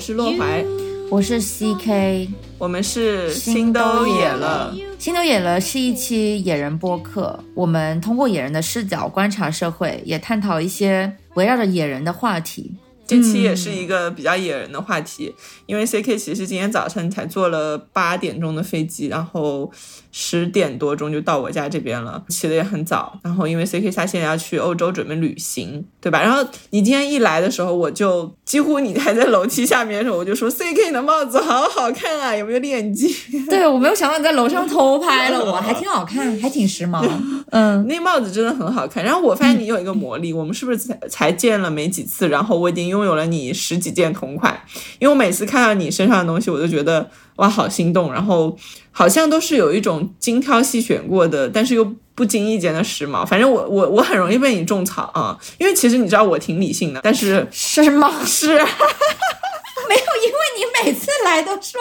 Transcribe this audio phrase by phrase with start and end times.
[0.00, 0.64] 是洛怀，
[1.10, 2.26] 我是 CK，
[2.56, 4.74] 我们是心都野了。
[4.98, 12.74] 心都野了是一期野人播客，我们通过野人的视角观察社会，也探讨一些围绕着野人的话题。
[13.06, 15.34] 这期也是一个比较野人的话题，
[15.66, 19.70] 因为 CK 其实今天早晨才坐了八点钟的飞机，然后。
[20.12, 23.18] 十点多钟就到我家这边了，起的也很早。
[23.22, 26.20] 然后因为 C K 他现在要去欧洲准备旅行，对吧？
[26.20, 33.08] 然后你今天一来的时候，我就几乎你还在楼梯下面的时候，我就说 C K 你的帽子好好看啊，有没有链接？
[33.48, 37.06] 对我没有想到你在楼上偷拍了，我还挺好看，还挺时髦。
[37.50, 39.04] 嗯，那帽子真的很好看。
[39.04, 42.28] 然后我发现你有一个魔力，我们是不是才才见了没几次？
[42.28, 44.60] 然后我已经拥有了你十几件同款，
[44.98, 47.08] 因为我每次看到你身上的东西，我就觉得。
[47.40, 48.12] 哇，好心动！
[48.12, 48.54] 然后
[48.92, 51.82] 好像都是有一种精挑细选过的，但是又
[52.14, 53.26] 不经意间的时髦。
[53.26, 58.12] 反正我我我很容易被你种草啊，因为其实你知道我挺理性的，但是是吗？
[58.26, 61.80] 是，没有，因为你每次来都说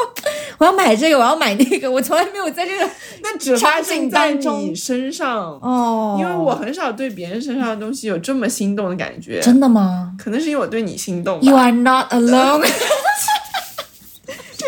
[0.60, 2.90] 我要买这个，我要买那个，我从来没有在这个
[3.22, 9.42] 那只发生在你身上哦，因为我很少对别人身上的东西有这么心动的感觉。
[9.42, 10.14] 真的吗？
[10.18, 11.42] 可能是因为我对你心动。
[11.42, 12.66] You are not alone。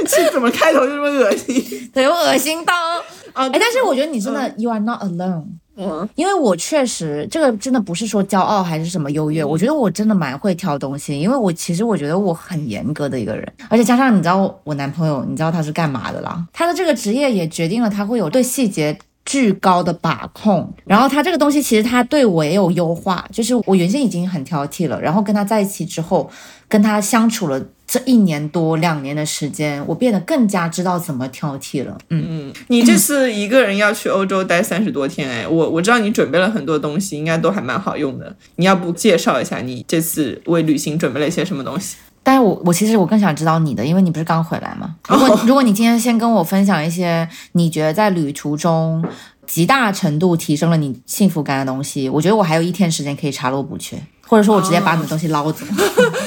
[0.07, 1.89] 这怎么开头就这么恶心？
[1.93, 2.73] 对我，恶心到
[3.33, 3.47] 啊！
[3.47, 5.45] 哎，但是我觉得你真的，you are not alone。
[5.77, 16.45] 嗯，因为我确实这个真的不是说骄傲还是什么优越，我觉得我真的蛮会挑东西，因为我其实我觉得我很严格的一个人，而且加上你知道我男朋友，你知道他是干嘛的啦？
[16.51, 26.29] 他的这个职业也决定了他会有对细节巨高的把控，然后他这个东西其实他对我也有优化，就是我原先已经很挑剔了，然后跟他在一起之后，
[26.67, 27.63] 跟他相处了。
[27.91, 31.97] 这一年多两年的时间，我变得更加知道怎么挑剔了。
[32.07, 38.33] 嗯嗯，你这次一个人要去欧洲待三十多天，哎，我我知道你准备了很多东西，应该都还蛮好用的。
[38.55, 41.97] 你要不介绍一下你这次为旅行准备了一些什么东西？
[42.31, 44.95] 但是我我其实我更想知道你的，因为你不是刚回来吗？
[45.09, 49.03] 如果 如果你今天先跟我分享一些你觉得在旅途中
[49.45, 55.65] 极大程度提升了你幸福感的东西，我觉得我还有一天时间可以查漏补缺，或者说我直接把你的东西捞走。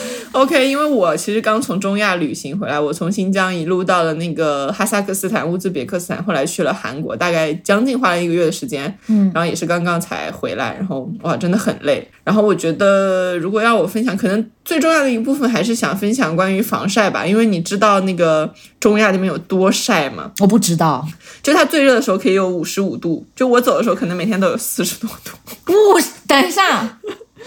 [0.35, 12.09] OK，因为我其实刚从中亚旅行回来，我从新疆一路到了那个哈萨克斯坦、乌兹别克斯坦，后来去了韩国，大概将近花了一个月的时间，嗯，然后也是刚刚才回来，然后哇，真的很累。
[12.25, 20.33] 然后我觉得，如果要我分享，可能最重要的一部分还是想分享关于防晒吧，因为你知道那个中亚那边有多晒吗？
[20.41, 21.07] 我不知道，
[21.45, 25.31] 就它最热的时候可以有五十五度，就我走的时候可能每天都有四十多度。
[25.65, 25.73] 不，
[26.27, 26.99] 等一下。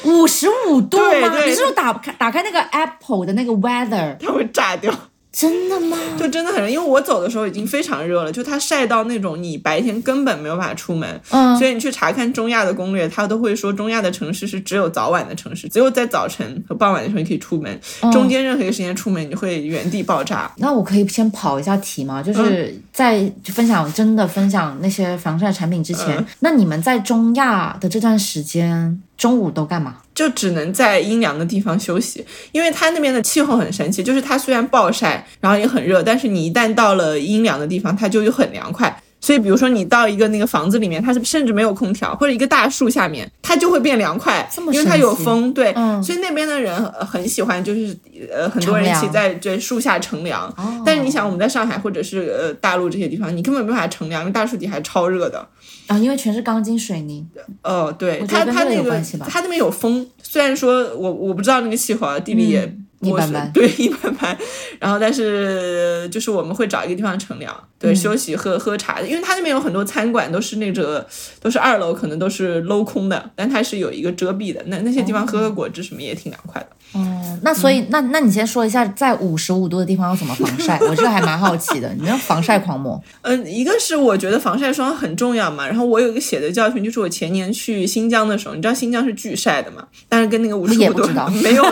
[0.03, 1.43] 五十五度吗？
[1.45, 4.93] 你是说打开打开那个 Apple 的那个 Weather，它会炸掉？
[5.37, 5.95] 真的吗？
[6.17, 11.21] 就真的很热，因为我走的时候已经非常热了，就它晒到那种你白天根本没有办法出门。
[11.29, 17.79] 嗯，所以你去查看中亚的攻略，它都会说中亚的城市是只有早晚的城市，只有在早晨和傍晚的时候你可以出门，
[18.11, 20.51] 中间任何一个时间出门你会原地爆炸。
[20.57, 22.23] 那我可以先跑一下题吗？
[22.23, 28.99] 就是在分享真的分享那些防晒产品之前，那你们在中亚的这段时间。
[29.17, 29.95] 中午都干嘛？
[30.17, 38.99] 就只能在阴凉的地方休息，因为它那边的气候很神奇，就是它虽然暴晒，然后也很热，但是你一旦到了阴凉的地方，它就又很凉快。
[39.19, 45.53] 所以，比如说你到一个那个房子里面，它是甚至没有空调，或者一个大树下面，它就会变凉快，因为它有风。
[45.53, 45.71] 对，
[46.03, 47.95] 所以那边的人很喜欢，就是
[48.31, 50.51] 呃，很多人一起在这树下乘凉。
[50.83, 55.45] 但是你想，我们在上海或者是呃大陆这些地方，你根本没法乘凉，因为大树底还超热的
[55.87, 57.25] 啊，因为全是钢筋水泥。
[57.61, 62.77] 呃，对，它它那个它那边有风，虽然说我我不知道那个气候啊，地理也。
[63.01, 64.37] 一般般， 对一般般，
[64.79, 71.05] 然后但是就是我们会找一个地方乘凉，对休息喝喝茶的，因为它那边有很多餐馆都是那个
[71.41, 76.67] 都是二楼，可能都是镂空的，但它是有一个遮蔽的，那那些地方喝喝果汁什么也挺凉快的。
[76.93, 80.79] 哦，那所以那那你先说一下，在五十五度的地方要怎么防晒？
[80.79, 82.99] 我这个还蛮好奇的，你那防晒狂魔。
[83.21, 91.07] 嗯，一个是我觉得防晒霜很重要嘛，然后我有一个血的教训，就是我前年去新疆的时候，你知道新疆是巨晒的嘛，但是跟那个五十五度
[91.43, 91.63] 没有。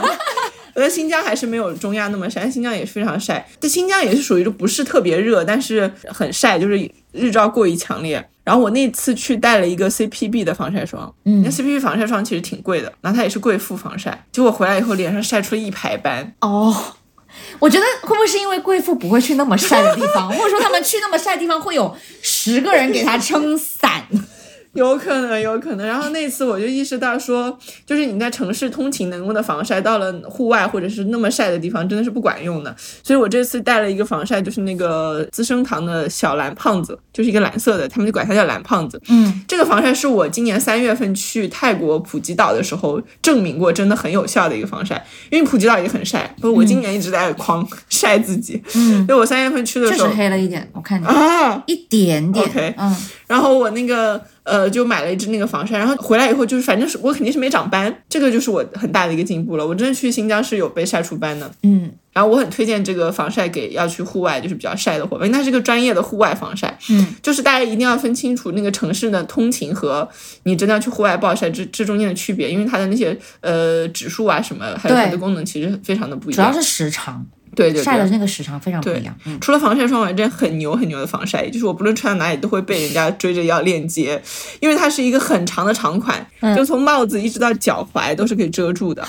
[0.75, 3.47] 我觉得新疆还是没有中亚那么晒，新疆也是非常晒。
[3.61, 8.23] 在新疆也是属于就不是特别热，但是很晒，就是日照过于强烈。
[8.43, 14.25] 然后我那次去带了一个 CPB 的防晒霜，嗯，那 CPB 防晒霜其实挺贵的，然后它也是贵妇防晒。
[14.31, 16.35] 结果回来以后脸上晒出了一排斑。
[16.41, 16.75] 哦，
[17.59, 24.05] 我觉得会不会是因为贵妇不会去那么晒的地方，或者说他们去那么晒的地方会有十个人给他撑伞？
[24.79, 25.87] 有可能，有可能。
[25.87, 32.75] 然后那次我就意识到说，就是你在城市通勤能用的防晒，到了户外或者是那么晒的地方，真的是不管用的。
[33.01, 39.01] 所以我这次带了一个防晒，就是那个资生堂的小蓝胖子，就是一个蓝色的，他们就管它叫蓝胖子。
[39.07, 45.05] 嗯，这个防晒是我今年三月份去泰国普吉岛的时候证明过，真的很有效的一个防晒。
[45.29, 48.61] 因为普吉岛也很晒，不，我今年一直在狂晒自己。
[48.75, 52.45] 嗯，就我三月份去的时候，确实黑了一点，我看你啊，一点点。
[52.45, 52.95] OK 嗯，
[53.27, 59.65] 然后我那个呃，就买了一支那个防晒，然后回来以后就是，反正是我肯定是没长斑，这个就是我很大的一个进步了。
[59.65, 70.07] 我真的去新疆是有被晒出斑的，嗯，然后我很推荐这个防晒给要去户外就是比较晒的伙伴，因为它是个专业的户外防晒，嗯，就是大家一定要分清楚那个城市的通勤和
[70.43, 77.25] 你真的要去户外暴晒这这中间的区别，因为它的那些呃指数啊什么，还有它的功能其实非常的不一样，主要是时长，
[77.55, 77.83] 对对对。
[77.83, 79.15] 晒的那个时长非常不一样。
[79.25, 84.21] 嗯，除了防晒霜，我还真很牛很牛的防晒衣，就是我不论穿到哪里都会被人家追着要链接，
[84.59, 89.03] 因为它是一个很长的长款，嗯就从帽子一直到脚踝都是可以遮住的。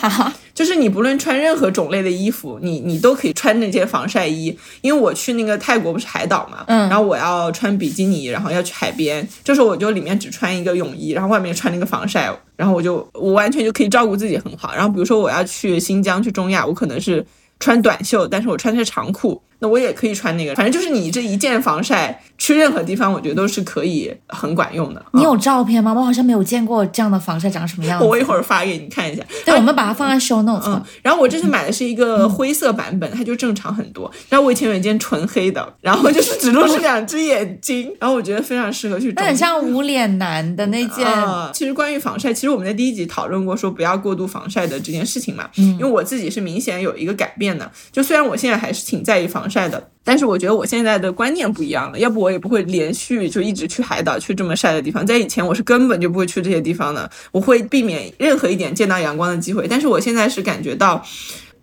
[0.54, 4.56] 就是你不论穿任何种类的衣服，你你都可以穿那件防晒衣。
[4.80, 14.72] 因为我去那个泰国不是海岛嘛，嗯然后我要穿比基尼，然后要去海边，这时候我就里面只穿一个泳衣，然后外面穿那个防晒，然后我就我完全就可以照顾自己很好。
[14.74, 17.24] 然后比如说我要去新疆去中亚，我可能是
[17.58, 25.04] 穿短袖，但是我穿的是长裤，那我也可以穿那个，反正就是你这一件防晒去任何地方，我觉得都是可以很管用的。
[25.12, 25.94] 你有照片吗？
[25.94, 28.04] 我好像没有见过这样的防晒长什么样子。
[28.04, 29.22] 我一会儿发给你看一下。
[29.44, 34.10] 对，我们把它放在 show notes 嗯。，然后我这次买的是一个灰色版本，它就正常很多。
[34.28, 39.14] 然后我以前有一件纯黑的，然后就是只露出两只眼睛，然后我觉得非常适合去中。
[39.16, 45.48] 那很像无脸男的那件，啊，其实关于防晒，其实我们在第一集讨论过，说不要过度防晒的这件事情嘛。
[45.56, 55.06] 嗯，因为我自己是明显有一个改变的，就虽然我现在还是挺在意防晒的，但是我觉得我现在的观念不一样了，要不我也不会连续就一直去海岛去这么晒的地方。
[55.06, 59.66] 在以前我是根本就不会去这些地方的，我会避免任何一点见到阳光的机会。
[59.68, 61.04] 但是我现在是感觉到。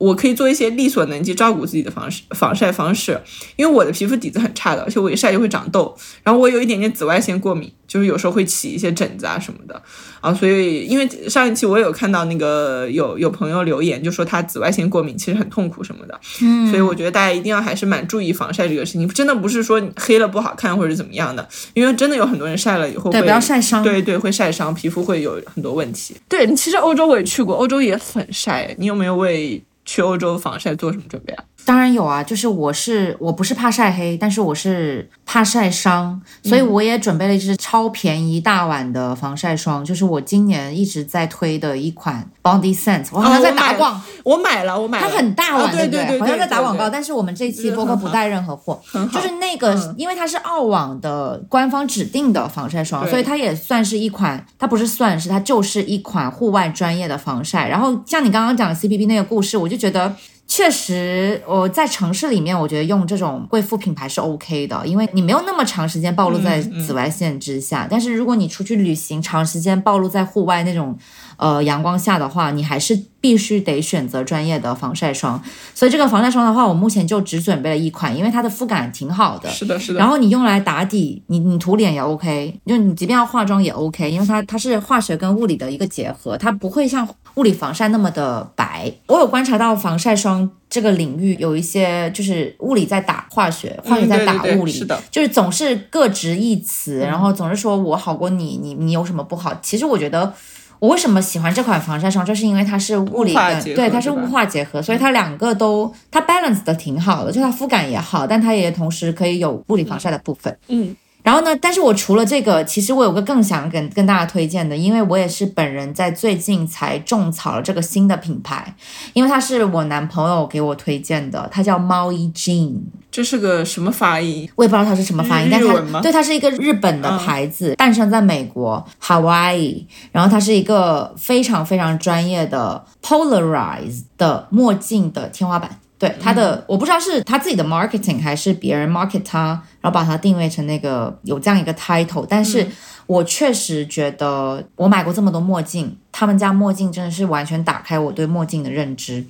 [0.03, 3.19] 我可以做一些力所能及照顾自己的方式防晒方式，
[3.55, 9.81] 因为我的皮肤底子很差的，而且我一晒就会长痘，然后我有一点点紫外线过敏，就是有时候会起一些疹子啊什么的
[10.21, 23.83] 啊，所以因为上一期我有看到那个有有朋友留言，就说他紫外线过敏其实很痛苦什么的，嗯，所以我觉得大家一定要还是蛮注意防晒这个事情，真的不是说黑了不好看或者怎么样的，因为真的有很多人晒了以后对，会不要晒伤。
[23.83, 26.15] 对对，会晒伤，皮肤会有很多问题。
[26.27, 28.73] 对，其实欧洲我也去过，欧洲也很晒。
[28.77, 31.45] 你有没有为去欧洲防晒做什么准备啊？
[31.65, 57.68] 当然有啊，就是我是我不是怕晒黑，但是我是怕晒伤，所以嗯我也准备了一支超便宜大碗的防晒霜，就是我今年一直在推的一款 Body Sense，我好像在打广，我买了，我买了，它很大碗，哦对不对对，好像在打广告，对但是我们这期播客不带任何货，就是那个，因为它是澳网的官方指定的防晒霜，所以它也算是一款，它不是算是，它就是一款户外专业的防晒。
[57.68, 60.13] 然后像你刚刚讲的 CPB 那个故事，我就觉得。
[60.45, 67.87] 确实，我在城市里面，我觉得用这种贵妇品牌是 OK 的，因为你没有那么长时间暴露在紫外线之下。
[67.89, 70.95] 但是如果你出去旅行，长时间暴露在户外那种
[71.37, 75.41] 呃阳光下的话，你还是必须得选择专业的防晒霜。
[75.73, 79.49] 所以这个防晒霜的话，我目前就只准备了一款，因为它的肤感挺好的。
[79.49, 79.99] 是的，是的。
[79.99, 88.91] 然后你用来打底，你你涂脸也 OK，就你即便要化妆也 OK，因为它它是化学跟物理的一个结合，它不会像物理防晒那么的白。
[89.07, 99.53] 我有观察到防晒霜这个领域有一些就是物理在打化学，化学在打嗯对对对物理，是的就是总是各执一词，然后总是说我好过你，你你有什么不好？
[99.62, 100.34] 其实我觉得。
[100.79, 110.57] 我为什么喜欢这款防晒霜，就是因为它是物理物化结合跟对，它是物化结合，所以它两个都它 balance 的挺好的，就它肤感也好，但它也同时可以有物理防晒的部分。
[110.67, 110.93] 嗯，
[111.24, 118.75] 然后呢，但是我除了这个，其实我有个更想跟跟大家推荐的，因为我也是本人在最近才种草了这个新的品牌，
[119.13, 122.74] 因为它是我男朋友给我推荐的，它叫猫一 Jean。
[123.10, 124.50] 这是个什么发音？
[124.56, 135.80] 我也不知道它是什么发音，但日文吗它对它是一个日本的牌子，诞生在美国 Hawaii，然后它是一个非常非常专业的 Polarize 的墨镜的天花板。
[136.03, 142.67] 对他的，我不知道是他自己的 marketing 还是别人 market 他，然后把它定位成那个有这样一个 title，但是
[143.05, 149.25] 我确实觉得我买过这么多墨镜，他们家墨镜真的是完全打开我对墨镜的认知，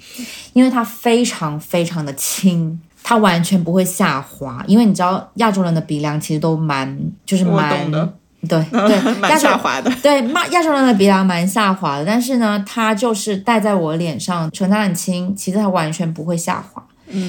[0.53, 2.79] 因为它非常非常的轻。
[3.05, 7.91] 它完全不会下滑，因为你知道亚洲人的鼻梁其实都蛮，就是蛮
[8.47, 9.91] 对对， 蛮下滑的。
[10.01, 16.83] 对，亚亚洲人的鼻梁蛮下滑的，但是呢，它就是戴在我脸上，唇它很轻，其实它完全不会下滑。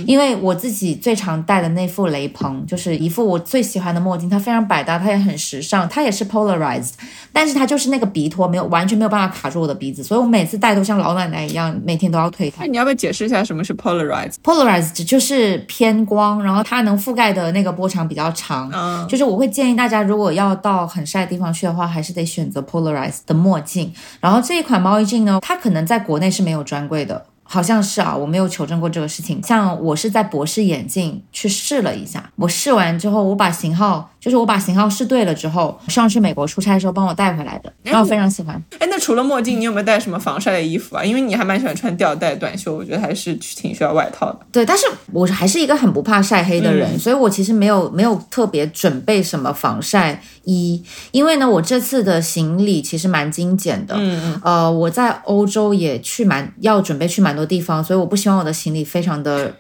[0.06, 6.92] 因为我自己最常戴的那副雷朋，就是一副我最喜欢的墨镜，它非常百搭，它也很时尚，它也是 polarized，
[7.32, 12.64] 但是它就是那个鼻托没有完全没有办法卡住我的鼻子，所以我每次戴都像老奶奶一样，每天都要推它。
[12.66, 18.70] 你要不要解释一下什么是 polarized？polarized 就是偏光，然后它能覆盖的那个波长比较长。
[18.72, 23.92] 嗯，就是我会建议大家，如果要到很晒的地方去的话，还是得选择 polarized 的墨镜。
[24.20, 27.26] 然后这一款猫衣镜呢，它可能在国内是没有专柜的。
[27.44, 29.40] 好像是啊，我没有求证过这个事情。
[29.42, 34.10] 像我是在博士眼镜去试了一下，我试完之后，我把型号。
[34.24, 38.54] 就是我把型号试对了之后，上次美国出差的时候帮我带回来的，然后非常喜欢。
[38.78, 41.04] 哎，那除了墨镜，你有没有带什么防晒的衣服啊？
[41.04, 44.38] 因为你还蛮喜欢穿吊带短袖，我觉得还是挺需要外套的。
[44.50, 53.94] 对，但是我还是一个很不怕晒黑的人，所以我其实没有没有特别准备什么防晒衣，因为呢，我这次的行李其实蛮精简的。
[53.98, 54.40] 嗯嗯。
[54.42, 59.54] 呃，我在欧洲也去蛮要准备去蛮多地方，所以我不希望我的行李非常的。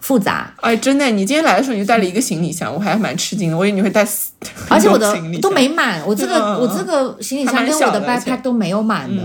[0.00, 4.30] 复杂哎，真的，你今天来的时候你就带了一个行李箱，我还蛮吃惊的，我以为你会带四
[4.68, 9.22] 而且 我的都没满，我这个我这个行李箱跟我的 backpack 都没有满的。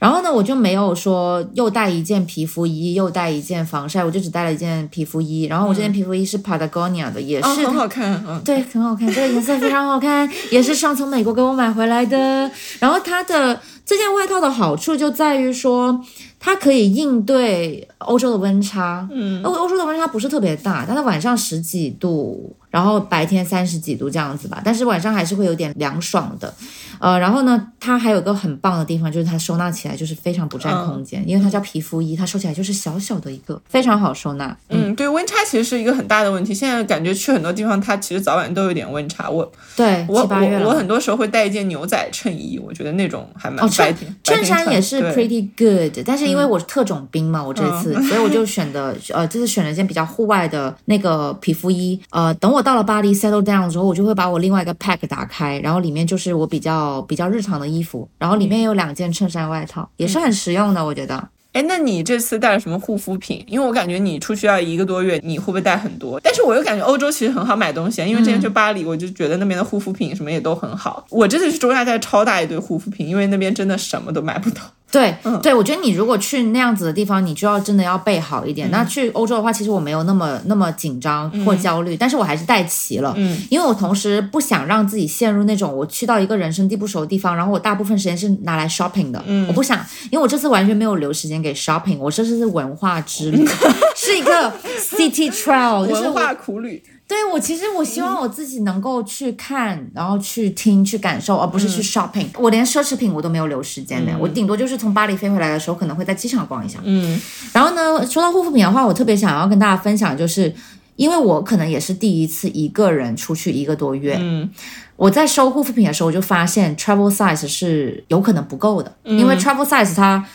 [0.00, 5.44] 然后呢，我就没有说又带一件皮肤衣，又带一件防晒，我就只带了一件皮肤衣。
[5.44, 12.50] 然后我这件皮肤衣是 Patagonia 的，也是很好看，嗯， 对，很好看，这个颜色非常好看，也是上从美国给我买回来的。
[12.80, 16.04] 然后它的这件外套的好处就在于说。
[16.46, 22.54] 它可以应对欧洲的温差，嗯，欧欧洲的温差不是特别大，但是晚上十几度。
[22.70, 26.52] 然后白天三十几度这样子吧，但是晚上还是会有点凉爽的，
[26.98, 34.54] 呃，然后呢，它还有个很棒的地方，就是它收纳起来就是非常不占空间，因为它叫皮肤衣，它收起来就是小小的一个，非常好收纳。
[34.70, 36.52] 嗯，对，温差其实是一个很大的问题。
[36.52, 39.30] 现在感觉去很多地方，它其实早晚都有点温差。
[39.30, 44.14] 我对，我我我很多时候会带一件牛仔衬衣，我觉得那种还蛮白天。
[44.24, 52.64] 衬衫也是 pretty good，但是因为我是特种兵嘛，我这次，所以我就选的呃，这次选了一件比较户外的那个皮肤衣，呃，等我。
[52.64, 61.28] 到了巴黎 settle down 之后，我就会把我另外一个 pack 打开，然后里面就是我比较比较日常的衣服，然后里面有两件衬衫外套，也是很实用的，我觉得。
[61.54, 63.42] 哎，那你这次带了什么护肤品？
[63.46, 66.18] 因为我感觉你出去要一个多月，你会不会带很多？
[66.20, 71.06] 但是我又感觉欧洲其实很好买东西，因为之前去巴黎，我就觉得那边的护肤品什么也都很好。
[71.10, 74.60] 我这次去中亚带超大一堆护肤品，因为那边真的什么都买不到。
[74.94, 78.70] 对，对，我觉得你如果去那样子的地方，你就要真的要备好一点。
[78.70, 93.44] 那去欧洲的话，其实我没有那么那么紧张或焦虑，但是我还是带齐了，嗯，因为我同时不想让自己陷入那种我去到一个人生地不熟的地方，然后我大部分时间是拿来 shopping 的，嗯，我不想，因为我这次完全没有留时间给 shopping，我这次是文化之旅，
[93.96, 96.80] 是一个 city travel，文化苦旅。
[97.06, 102.26] 对我其实我希望我自己能够去看，然后去听，去感受，而不是去 shopping。
[102.38, 106.78] 我连奢侈品我都没有留时间的，我顶多就是从巴黎飞回来的时候，可能会在机场逛一下。
[106.82, 107.20] 嗯，
[107.52, 110.52] 然后呢，说到护肤品的话，我特别想要跟大家分享，就是
[110.96, 114.16] 因为我可能也是第一次一个人出去一个多月。
[114.18, 114.48] 嗯，
[114.96, 120.26] 我在收护肤品的时候，我就发现 travel size 是有可能不够的，因为 travel size 它。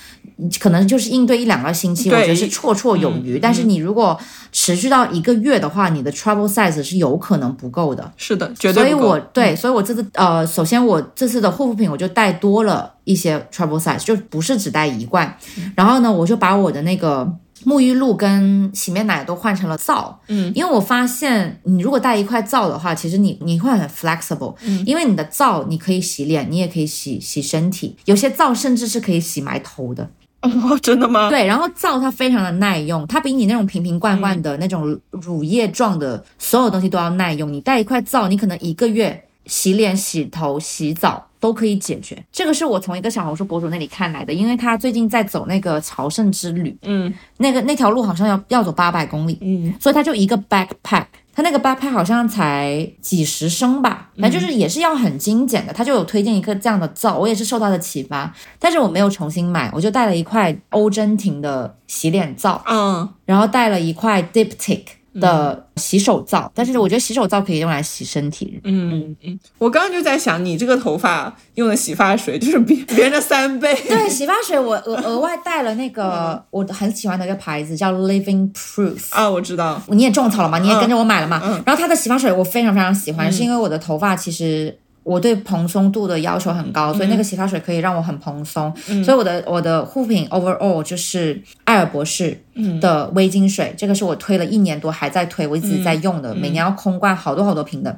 [0.59, 3.39] 可能就是应对一两个星期，我觉得是绰绰有余。
[3.39, 4.19] 但是你如果
[4.51, 8.11] 持续到一个月的话，你的 trouble size 是有可能不够的。
[8.17, 15.37] 是的，绝对所以我对，所以我这次呃，首先我这次的护肤品我就带多了一些 trouble size，就不是只带一罐。
[15.75, 17.31] 然后呢，我就把我的那个。
[17.65, 30.09] 沐浴露跟洗面奶都换成了皂，嗯，因为我发现你如果带一块皂的话，其实你你会很 flexible，嗯，因为你的皂你可以洗脸，你也可以洗洗身体，有些皂甚至是可以洗埋头的。
[30.41, 31.29] 哦， 真的吗？
[31.29, 37.51] 对，然后皂它非常的耐用，它比你那种瓶瓶罐罐的那种乳液状的所有东西都要耐用。
[37.51, 41.25] 你带一块皂，你可能一个月洗脸、洗头、洗澡。
[41.41, 51.05] 都可以解决，这个是我从一个小红书博主那里看来的，因为他最近在走那个朝圣之旅，嗯，那个那条路好像要要走八百公里，嗯，所以他就一个 backpack，
[51.39, 64.98] 他那个 backpack 好像才几十升吧，反正就是也是要很精简的，他就有推荐一个这样的皂，我也是受到的启发，但是我没有重新买，我就带了一块欧珍婷的洗脸皂，嗯，然后带了一块 Diptyque。
[65.19, 68.59] 的洗手皂，但是我觉得洗手皂可以用来洗身体。
[68.63, 73.73] 嗯嗯，我刚刚就在想，你这个头发用的洗发水 就是别别人的三倍。
[73.87, 79.81] 对，洗发水我额额外带了那个我很喜欢的一个牌子叫 Living Proof 啊，我知道。
[79.87, 80.59] 你也种草了嘛？
[80.59, 81.41] 你也跟着我买了吗？
[81.65, 84.77] 然后它的洗发水我非常非常喜欢，是因为我的头发其实。
[85.03, 88.73] 我对蓬松度的要求很高，所以那个洗发水可以让我很蓬松。
[89.03, 92.39] 所以我的我的护肤品 overall 就是艾尔博士
[92.79, 97.97] 的微晶水，这个是我推了一年多还在推，我一直在用的，每年要空罐好多好多瓶的。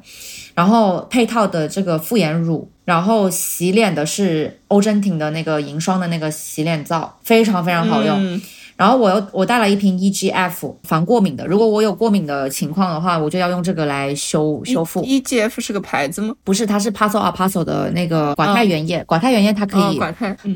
[0.54, 8.40] 然后配套的这个复颜乳，然后洗脸的是欧珍婷的那个银霜的那个洗脸皂，非常非常好用。
[8.76, 15.02] 然后我又我带了一瓶 EGF 防过敏的，如果我有过敏的情况的话，我就要用这个来修修复。
[15.02, 16.34] EGF 是个牌子吗？
[16.42, 20.00] 不是，它是 Paso a Paso 的那个寡肽原液，寡肽原液它可以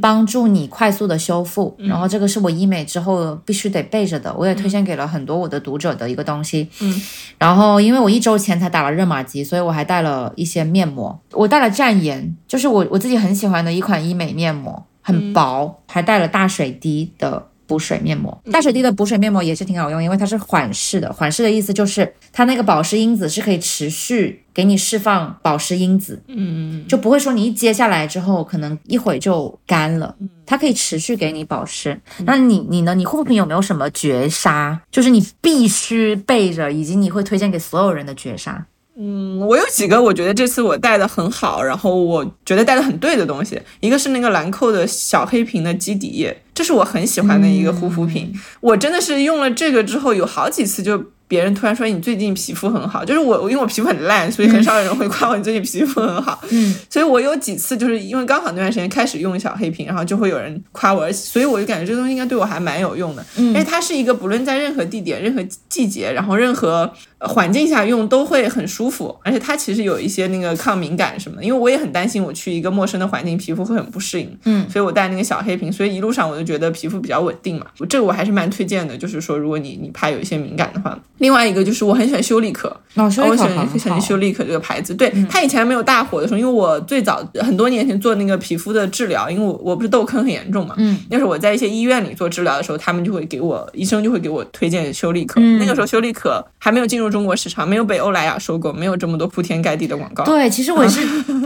[0.01, 1.77] 帮助你快速的修复。
[1.79, 6.69] 然后这个是我医美之后必须得备着的，我也推荐给了很多我的读者的一个东西。
[6.81, 7.01] 嗯，
[7.39, 17.49] 然后因为我一周前才打了热玛吉，所以我还带了一些面膜，我带了绽颜，就是我我自己很喜欢的一款医美面膜，很薄，还带了大水滴的。
[17.67, 21.13] 补水面膜，大水滴的补水面膜也是挺好用，因为它是缓释的。
[21.13, 32.01] 缓释的意思就是它那个保湿因子是可以持续给你释放保湿因子，嗯，就不会说你一揭下来之后可能一会就干了，它可以持续给你保湿。
[32.25, 32.95] 那你你呢？
[32.95, 34.81] 你护肤品有没有什么绝杀？
[34.91, 38.67] 就是你必须备着，以及你会推荐给所有人的绝杀？
[38.99, 51.05] 嗯，我有几个我觉得这次我带的很好，然后我觉得带的很对的东西，一个是那个兰蔻的小黑瓶的基底液，这是我很喜欢的一个护肤品，我真的是用了这个之后有好几次就。
[51.29, 56.41] 别人突然说你最近皮肤很好，就是我，因为我皮肤很烂，所以很少有人会夸我你最近皮肤很好。
[56.51, 63.25] 嗯，所以我有几次就是因为刚好那段时间开始用小黑瓶，然后就会有人夸我，所以我就感觉这个东西应该对我还蛮有用的。
[63.37, 71.45] 嗯，因为它是一个不论在任何地点、任何季节，然后任何环境下用都会很舒服，而且它其实有一些那个抗敏感什么的。
[71.45, 74.39] 因为我也很担心我去一个陌生的环境，皮肤会很不适应。
[74.45, 77.67] 嗯，所以我带那个小黑瓶，所以一路上我就觉得皮肤比较稳定嘛。
[77.89, 81.97] 这个我还是蛮推荐的，就是说如果你你怕有一些敏感的话，另外一个就是我。
[81.97, 84.95] 很喜欢修丽可，我喜欢喜欢修丽可这个牌子。
[84.95, 95.41] 对它以前没有大火的时候，因为我最早很多年前做那个皮肤的治疗，因为我我不是痘坑很严重嘛，嗯，那时候我在一些医院里做治疗的时候，他们就会给我医生就会给我推荐修丽可。
[95.41, 100.23] 那个时候修丽可还没有进入中国市场，没有被欧莱雅收购，没有这么多铺天盖地的广告。
[100.25, 101.01] 对，其实我也是，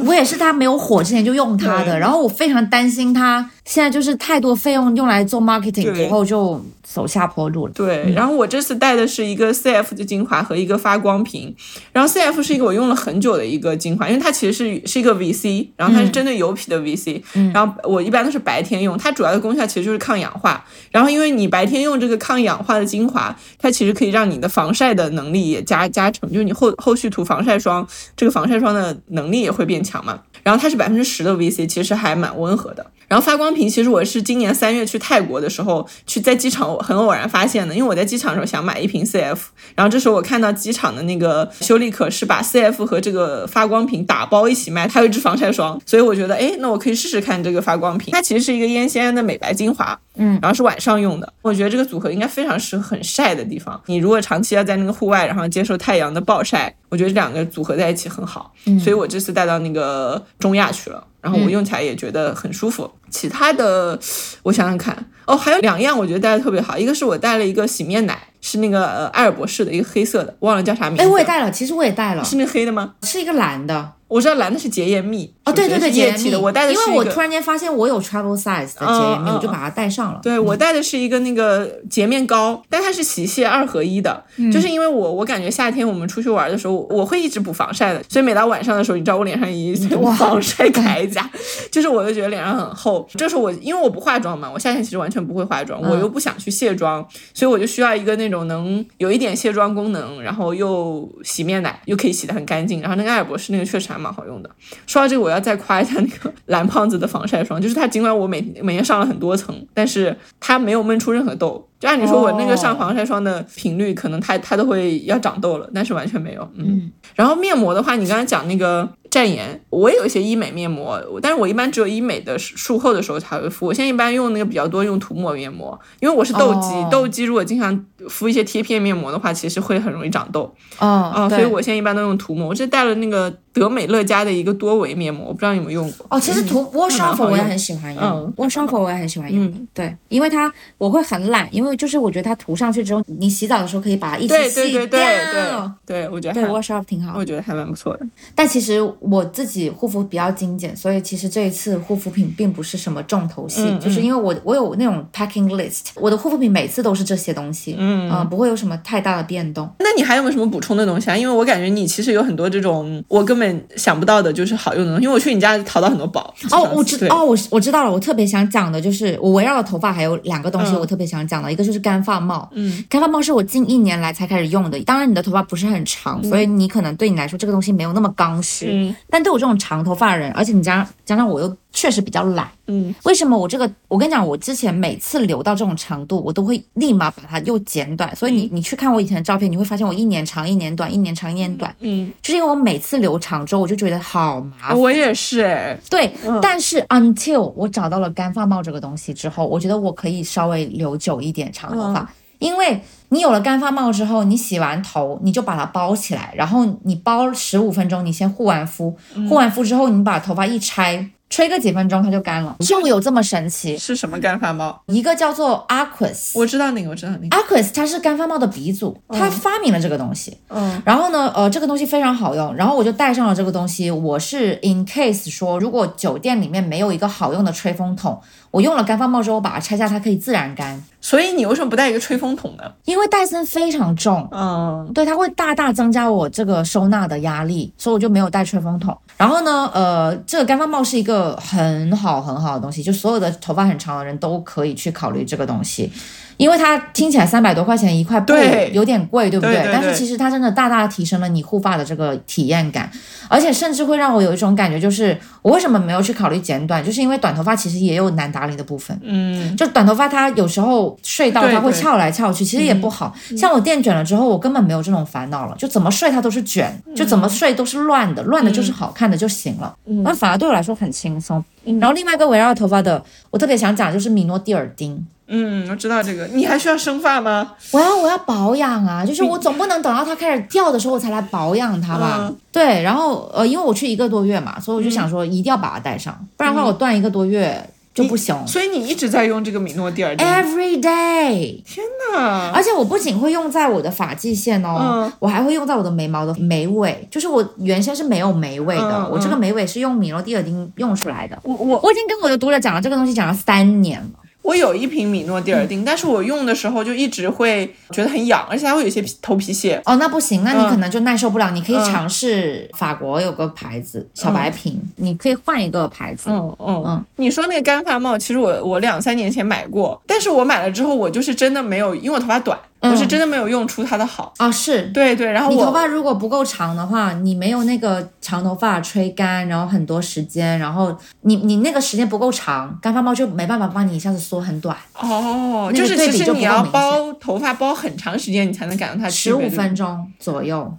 [0.05, 7.73] 我也是它没有火之前就用它的， 然后我非常担心它现在就是太多费用用来做 marketing 之后就走下坡路了。
[7.73, 11.21] 对，然后我这次带的是一个 CF 的精华和一个发光。
[11.23, 11.55] 瓶，
[11.93, 20.65] 然后 C F 是一个我用了很久的一个精华，因为它其实是是一个 V C，然后它是针对油皮的 V C，然后我一般都是白天用，它主要的功效其实就是抗氧化。
[20.91, 27.87] 然后因为你白天用这个抗氧化的精华，它其实可以让你的防晒的能力也加加成，就是你后后续涂防晒霜，
[28.17, 30.19] 这个防晒霜的能力也会变强嘛。
[30.43, 32.87] 然后它是百分之十的 V C，其实还蛮温和的。
[33.09, 48.13] 然后发光瓶，其实我是今年三月去泰国的时候，去在机场很偶然发现的，因为我在机场的时候想买一瓶 C F，然后这时候我看到机场的那个修丽可是把 C F 和这个发光瓶打包一起卖，它有一支防晒霜，所以我觉得，哎，那我可以试试看这个发光瓶。
[48.13, 53.81] 它其实是一个烟酰胺的美白精华，嗯，然后是晚上用的，我觉得这个组合应该非常适合很晒的地方。
[53.87, 61.05] 你如果长期要在那个户外，然后接受太阳的暴晒，我觉得这两个组合在一起很好，所以我这次带到那个中亚去了。
[61.21, 62.91] 然后我用起来也觉得很舒服。
[63.11, 63.99] 其他的，
[64.43, 64.97] 我想想看，
[65.31, 71.03] 哦，还有两样我觉得带的特别好，一个是我带了一个洗面奶，是那个呃艾尔博士的一个黑色的，忘了叫啥名字。
[71.03, 72.95] 哎，我也带了，其实我也带了，是那黑的吗？
[73.03, 73.93] 是一个蓝的。
[74.11, 76.41] 我知道蓝的是洁颜蜜哦，对对对，液体的。
[76.41, 80.19] 我带的是因为我突然间发现我有 travel size 的洁颜蜜，我就把它带上了。
[80.21, 84.21] 对我带的是一个那个洁面膏，但它是洗卸二合一的。
[84.53, 91.31] 就是因为我我感觉夏天我们出去玩的时候，我会一直补防晒的，所以每到晚上的时候，你知道我脸上一层 防晒铠甲，
[91.71, 93.09] 就是我就觉得脸上很厚。
[93.15, 102.81] 这时候我因为我不化妆嘛，我夏天其实完全不会化妆，我又不想去卸妆，所以我就需要一个那种能有一点卸妆功能，然后又洗面奶又可以洗得很干净。
[102.81, 104.51] 然后那个艾尔博士那个确实还蛮好用的。
[104.87, 111.67] 说到这个，我要再夸一下那个 蓝胖子的防晒霜，就是它尽管我每每天上了很多层，但是它没有闷出任何痘。
[111.79, 116.47] 就按你说，我那个上防晒霜的频率，可能它它都会要长痘了，但是完全没有。
[116.55, 118.87] 嗯，然后面膜的话，你刚才讲那个。
[119.11, 123.67] 战颜，我也有一些医美面膜，但是我一般只有医美的术后的时候才会敷。
[123.67, 130.43] 我现在一般用那个比较多，用涂抹面膜，因为我是痘肌，痘肌如果经常敷一些贴片面膜的话，其实会很容易长痘。
[130.79, 132.47] 哦，啊，所以我现在一般都用涂抹。
[132.47, 136.07] 我这带了那个德美乐家的一个多维面膜，我不知道你有没有用过。
[136.09, 139.69] 哦，其实涂 Wash Off 我也很喜欢用，Wash Off 我也很喜欢用。
[139.75, 144.55] 对，因为它我会很懒，因为就是我觉得它涂上去之后，你洗澡的时候可以把它一起洗掉。
[144.55, 148.07] 对对对对对，我觉得对 Wash Off 挺好，我觉得还蛮不错的。
[148.35, 149.71] 但其实我自己。
[149.81, 159.67] 护肤比较精简，所以其实这一次护肤品并不是什么重头戏，就是因为我我有那种 packing list，我的护肤品每次都是这些东西，嗯不会有什么太大的变动。
[159.79, 161.17] 那你还有没有什么补充的东西啊？
[161.17, 165.05] 因为我感觉你其实有很多这种我根本想不到的，就是好用的东西。
[165.05, 166.35] 因为我去你家淘到很多宝。
[166.51, 167.91] 哦，我知哦，我我知道了。
[167.91, 172.49] 我特别想讲的就是我围绕的头发还有两个东西，我特别想讲的，一个就是干发帽。
[172.55, 174.79] 嗯，干发帽是我近一年来才开始用的。
[174.85, 178.90] 当然你的头发不是很长，所以你可能对你来说这个东西没有那么刚需。
[178.91, 182.51] 嗯，但对我这种长头发的人，而且你加加上我又确实比较懒。
[182.67, 183.71] 嗯，为什么我这个？
[183.89, 188.15] 我跟你讲，我之前每次留到这种长度，我都会立马把它又剪短。
[188.15, 191.75] 所以你你去看我以前的照片，你会发现我一年长一年短，一年长一年短。
[191.81, 194.79] 嗯，就是因为我每次留长之后，我就觉得好麻烦。
[194.79, 195.79] 我也是哎。
[195.89, 208.97] 对，但是 until 我找到了干发帽这个东西之后，我觉得我可以稍微留久一点长头发，因为你有了干发帽之后，你洗完头你就把它包起来，然后你包十五分钟，你先护完肤，
[209.29, 211.11] 护完肤之后你把头发一拆。
[211.31, 213.79] 吹个几分钟它就干了，就有这么神奇？
[213.79, 214.83] 是什么干发帽？
[214.87, 220.37] 一个叫做 Aquas，我知道那个，我知道那个 Aquas，它是干发帽的鼻祖，他发明了这个东西。
[220.49, 223.89] 嗯，然后呢，呃，这个东西非常好用，然后我就带上了这个东西。
[223.93, 228.21] 我是 in case 说，如果酒店里面没有一个好用的吹风筒，
[228.51, 230.83] 我用了干发帽之后，我把它拆下，它可以自然干。
[231.01, 232.65] 所以你为什么不带一个吹风筒呢？
[232.85, 238.97] 因为戴森非常重，嗯，对，它会大大增加我这个收纳的压力，所以我就没有带吹风筒。
[239.17, 245.91] 然后呢，呃，这个干发帽是一个很好很好的东西，就所有的头发很长的人都可以去考虑这个东西。
[246.41, 248.33] 因为它听起来三百多块钱一块布
[248.73, 249.69] 有点贵，对不对？
[249.71, 252.91] 但是其实它真的大大提升了你护发的这个体验感，
[253.29, 258.99] 而且甚至会让我有一种感觉，就是我为什么没有去考虑剪短，就是因为短头发其实也有难打理的部分。
[259.03, 263.15] 嗯，就短头发它有时候睡到它会翘来翘去，其实也不好。
[263.37, 269.75] 像我垫卷了之后，我根本没有这种烦恼了，就怎么睡它都是卷，就怎么睡都是乱的，乱的就是好看的就行了。
[270.03, 271.45] 那反而对我来说很轻松。
[271.65, 275.07] 然后另外一个围绕头发的，我特别想讲就是米诺地尔丁。
[275.33, 276.27] 嗯，我知道这个。
[276.27, 277.53] 你还需要生发吗？
[277.71, 279.03] 我要，我要保养啊！
[279.07, 282.33] 就是我总不能等到它开始掉的时候我才来保养它吧？
[282.51, 282.83] 对。
[282.83, 287.65] 然后呃，因为我去一个多月嘛，所以我就想说一定要把它带上，不然的话我断一个多月
[287.95, 288.37] 就不行。
[288.47, 291.63] 所以你一直在用这个米诺地尔丁？Every day！
[291.65, 292.51] 天哪！
[292.53, 297.07] 而且我不仅会用在我的发际线哦，我还会用在我的眉毛的眉尾。
[297.09, 301.39] 就是我原先是没有眉尾的，我这个眉尾是用米诺地尔丁用出来的。
[301.45, 304.20] 我我我已经跟我的读者讲了这个东西，讲了三年了。
[304.43, 309.81] 我有一瓶米诺地尔酊，但是我用的时候就一直会觉得很痒，而且还会有一些头皮屑。
[309.85, 311.51] 哦，那不行，那你可能就耐受不了。
[311.51, 316.31] 你可以尝试法国有个牌子小白瓶，你可以换一个牌子。
[316.31, 317.05] 嗯嗯嗯。
[317.17, 322.59] 你说那个干发帽，其实我我两三年前买过，但是我买了之后，我就是真的没有，因为我头发短。
[322.83, 334.77] 我是真的没有用出它的好啊，是对对，然后你头发如果不够长的话，你没有那个长头发吹干，然后很多时间，然后你你那个时间不够长，干发帽就没办法帮你一下子缩很短。
[334.95, 340.73] 哦，就是其实你要包头发包很长时间，你才能感到它十五分钟左右。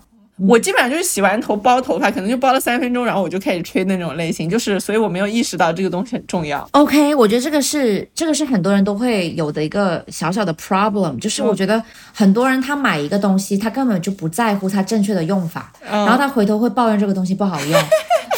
[0.47, 6.67] 我基本上就是洗完头包头发，可能就包了三分钟，然后我就开始吹那种类型，就是所以我没有意识到这个东西很重要。
[6.71, 11.81] OK，我觉得这个是这个是很多人都会有的一个小小的 problem，就是我觉得
[12.13, 17.81] 很多人他买一个东西，他根本就不在乎它正确的用法，然后他回头会抱怨这个东西不好用。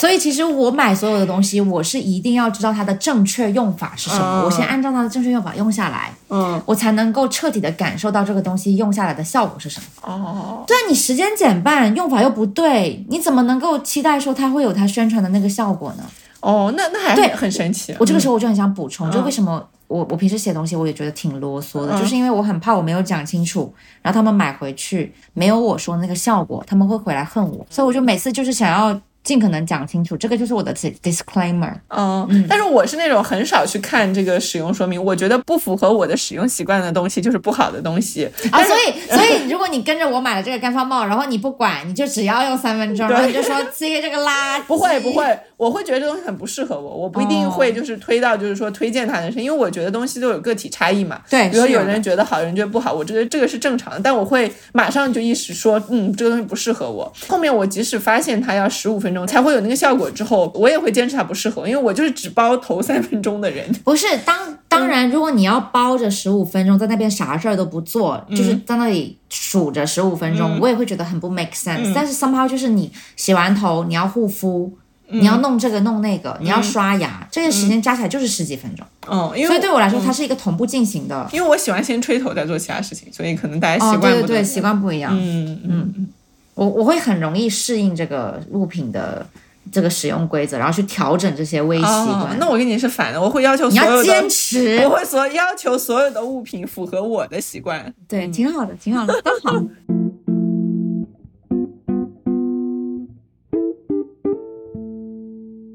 [0.04, 9.86] 所以其实我买所有的东西，我是一定要知道它的正确用法是什么，我先按照它的正确用法用下来，嗯，我才能够彻底的感受到这个东西用下来的效果是什么。
[10.02, 16.04] 哦，对啊，你时间减半，用法又不对，你怎么能够期待说它会有它宣传的那个效果呢？
[16.42, 17.96] 哦，那那还对，很神奇。
[17.98, 29.00] 我这个时候我就很想补充，就为什么我我平时写东西我也觉得挺啰嗦的，就是因为我很怕我没有讲清楚，然后他们买回去没有我说那个效果，他们会回来恨我，所以我就每次就是想要。
[29.24, 31.74] 尽可能讲清楚，这个就是我的 disclaimer。
[31.90, 38.64] 嗯，但是我是那种很少去看这个使用说明，我觉得不符合我的使用习惯的东西就是不好的东西啊。
[38.64, 51.22] 所以， 所以如果你跟着我买了这个干发帽，然后你不管，你就只要用三分钟，然后你就说 C 这个垃圾，不会不会，我会觉得这东西很不适合我，我不一定会就是推到就是说推荐它的人，因为我觉得东西都有个体差异嘛。
[51.30, 57.12] 对，比如有人觉得好，有人觉得不好，我觉得这个是正常的，但我会马上就意识说，嗯，这个东西不适合我。
[57.28, 63.72] 后面我即使发现它要十五分钟才会有那个效果之后，我也会坚持它不适合，因为我就是只包头三分钟的人。
[63.84, 71.92] 不是，当当然，如果你要包着十五分钟在那边啥事儿都不做，就是在那里数着十五分钟，我也会觉得很不 make sense。
[71.94, 74.76] 但是 somehow 就是你洗完头，你要护肤，
[75.14, 78.86] 你要弄这个弄那个，你要刷牙，这些时间加起来就是十几分钟。
[79.10, 81.30] 嗯，因为所以对我来说，它是一个同步进行的。
[81.32, 85.12] 因为我喜欢先吹头再做其他事情，所以可能大家习惯对对对，习惯不一样。
[85.14, 86.08] 嗯嗯，
[86.56, 89.26] 我我会很容易适应这个物品的。
[89.72, 92.38] 这个使用规则，然后去调整这些微习惯。
[92.38, 97.92] 那我跟你是反的，我会要求你要坚持，我会所要求所有的物品符合我的习惯。
[98.08, 99.64] 对，挺好的，挺好的，都好。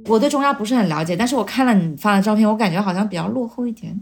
[0.08, 3.94] 我对中药不是很了解，但是我看了你发的照片，我感觉好像比较落后一点。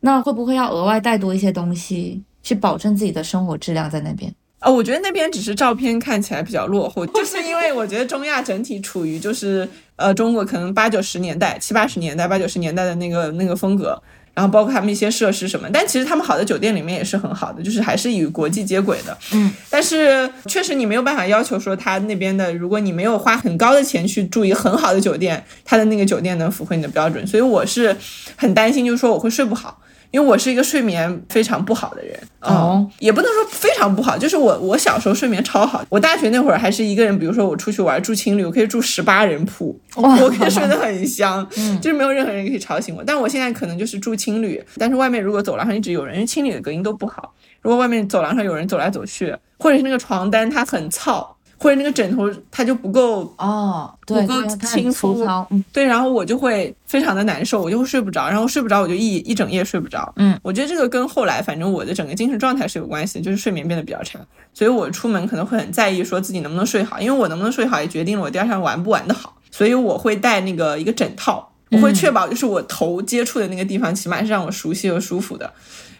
[0.00, 4.32] 那会不会要额外带多一些东西，去保证自己的生活质量在那边？
[4.60, 14.00] 啊，我觉得那边只是照片看起来比较落后， 就是因为我觉得中亚整体处于就是呃中国可能八九十年代、七八十年代、八九十年代的那个那个风格。
[14.38, 19.18] 然后包括他们一些设施什么，但其实他们好的酒店里面也是很好的，就是还是与国际接轨的。
[19.32, 27.26] 嗯，但是确实你没有办法要求说他那边的，如果你没有花很高的钱去住一个很好的酒店，他的那个酒店能符合你的标准。
[27.26, 27.96] 所以我是
[28.36, 29.80] 很担心，就是说我会睡不好。
[30.10, 41.46] 因为我是一个睡眠非常不好的人，哦，也不能说非常不好，就是我我小时候睡眠超好，我大学那会儿还是一个人，比如说我出去玩住青旅，我可以住十八人铺，我可以睡得很香，
[41.80, 43.04] 就是没有任何人可以吵醒我。
[43.04, 51.36] 但我现在可能就是住青旅，但是外面如果走廊上一直有人，因为青旅的隔音都不好，如果外面走廊上有人走来走去，或者是那个床单它很糙。
[51.58, 60.12] 或者那个枕头它就不够哦，不够轻粗糙，对，然后我就会非常的难受，我就会睡不着，然后睡不着我就一一整夜睡不着。
[60.16, 64.20] 嗯，我觉得这个跟后来反正我的整个精神状态是有关系，就是睡眠变得比较差，
[64.54, 75.52] 所以我出门可能会很在意说自己能不能睡好，因为我能不能睡好也决定了我第二天玩不玩的好，所以我会带那个一个枕套，我会确保就是我头接触的那个地方起码是让我熟悉和舒服的，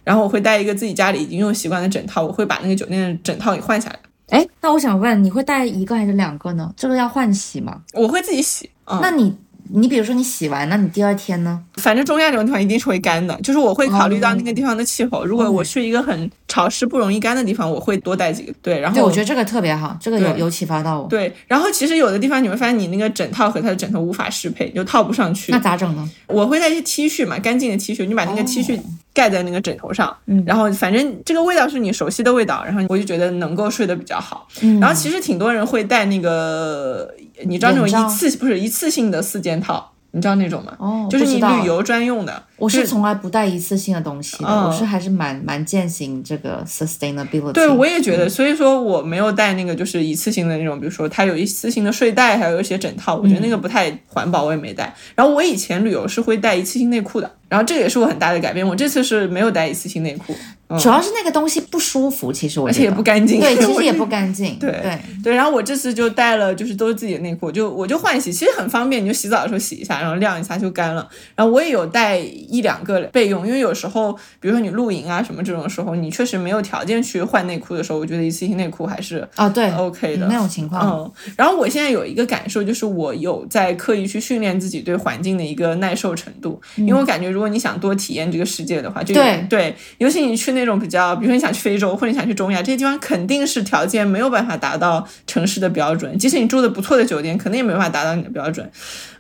[0.05, 3.99] 然后我会带一个自己家里已经用习惯的枕套，我会把那个酒店的枕套给换下来。
[4.31, 6.73] 哎，那我想问，你会带一个还是两个呢？
[6.77, 7.83] 这个要换洗吗？
[7.95, 8.71] 我会自己洗。
[8.87, 9.37] 那你？
[9.71, 11.61] 你比如说你洗完，那你第二天呢？
[11.77, 15.25] 反正中亚这种地方一定是会干的，就是我会考虑到那个地方的气候。
[15.25, 18.53] 如果我去一个很潮湿、不容易干的地方，我会多带几个。
[18.63, 21.09] 对，然后对，我觉得这个特别好，这个有有启发到我。
[21.09, 25.53] 对，然后其实有的地方你会发现你那个枕套和它的枕头无法适配，就套不上去。
[25.53, 26.09] 那咋整呢？
[26.27, 28.79] 我会带一些 T 恤嘛，干净的 T 恤，你把那个 T 恤
[29.13, 34.47] 盖在那个枕头上，然后反正这个味道是你熟悉的味道，然后我就觉得能够睡得比较好。
[34.81, 37.13] 然后其实挺多人会带那个，
[37.45, 39.93] 你知道那种一次不是一次性的四件套。
[40.11, 40.73] 你知道那种吗？
[40.79, 42.43] 哦，就是你旅游专用的。
[42.57, 47.53] 我是从来不带一次性的东西的，我是还是蛮蛮践行这个 sustainability。
[47.53, 54.93] 对，我也觉得，所以说我没有带那个就是一次性的那种，比如说它有一次性的睡袋，还有一些枕套，我觉得那个不太环保，我也没带。
[55.15, 60.35] 然后我以前旅游是会带一次性内裤的，然后这个也是我很大的改变，我这次是没有带一次性内裤。
[60.79, 64.59] 主要是那个东西不舒服，其实我而且也不干净，对，其实 也不干净。
[64.59, 71.09] 对对对，然后我这次就带了，就是都是自己的内裤，就我就换洗，其实很方便，你就洗澡的时候洗一下，然后晾一下就干了。
[71.35, 80.87] 然后我也有带一两个备用，因为有时候，比如说你露营啊什么这种时候，你确实没有条件去换内裤的时候，我觉得一次性内裤还是啊对 OK 的那种情况。
[80.87, 91.39] 嗯，然后我现在有一个感受，就是我有在刻意去训练自己对环境的一个耐受程度，因为我感觉如果你想多体验这个世界的话，就对对，尤其你去那种比较，比如说。
[91.39, 96.19] 你想去非洲或者你想去中亚这些地方，肯定是条件没有办法达到城市的标准。
[96.19, 98.69] 即使你住的不错的酒店，肯定也没办法达到你的标准，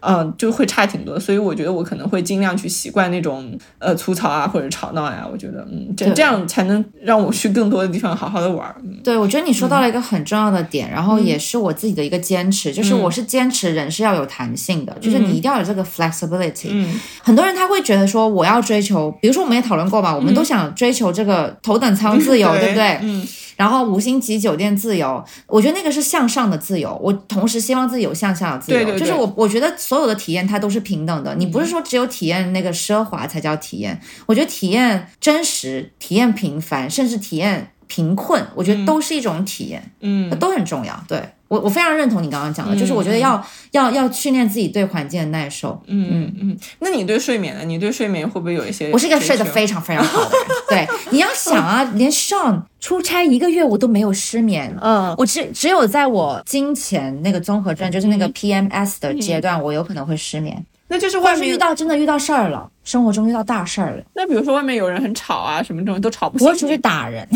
[0.01, 1.20] 嗯，就会差挺多。
[1.20, 5.24] 所以我觉得我可能会尽量去习惯那种呃粗糙啊或者吵闹呀。
[5.31, 8.74] 我觉得嗯，这这样才能让我去更多的地方好好的玩。
[9.05, 16.70] 对，我觉得你说到了一个很重要的点，然后也是我自己的一个坚持，就是我是坚持人是要有弹性的，就是你一定要有这个 flexibility。
[16.70, 21.27] 嗯，很多人他会觉得说我要追求，比如说我们也讨论过吧，我们都想追求这个
[21.62, 22.18] 头等舱。
[22.18, 22.98] 自由， 对不对？
[23.02, 23.26] 嗯。
[23.56, 26.96] 然后五星级酒店自由，我觉得那个是向上的自由。
[27.02, 28.78] 我同时希望自己有向下的自由。
[28.78, 29.00] 对对对。
[29.00, 31.34] 就是我，我觉得所有的体验它都是平等的。
[31.34, 34.00] 你不是说只有体验那个奢华才叫体验？
[34.26, 39.90] 我觉得体验真实、体验平凡，甚至体验贫困，我觉得都是一种体验。
[40.00, 40.30] 嗯。
[40.38, 41.04] 都很重要。
[41.08, 41.20] 对。
[41.48, 45.80] 我我非常认同你刚刚讲的，就是我觉得要要要训练自己对环境的耐受。
[45.87, 46.56] 嗯嗯嗯。
[46.78, 47.64] 那你对睡眠呢？
[47.64, 48.90] 你对睡眠会不会有一些？
[48.92, 50.46] 我是一个睡得非常非常好的人。
[50.68, 54.76] 对， 你要想啊，连上出差一个月我都没有失眠。
[54.80, 55.14] 嗯。
[55.16, 60.64] 我只只有在我金钱那个综合症，就是那个 PMS 的阶段，我有可能会失眠。
[60.90, 64.02] 那就是外面遇到真的遇到事儿了，生活中遇到大事儿了。
[64.14, 66.46] 那比如说外面有人很吵啊，什么这种都吵不醒。
[66.46, 67.26] 我会出去打人。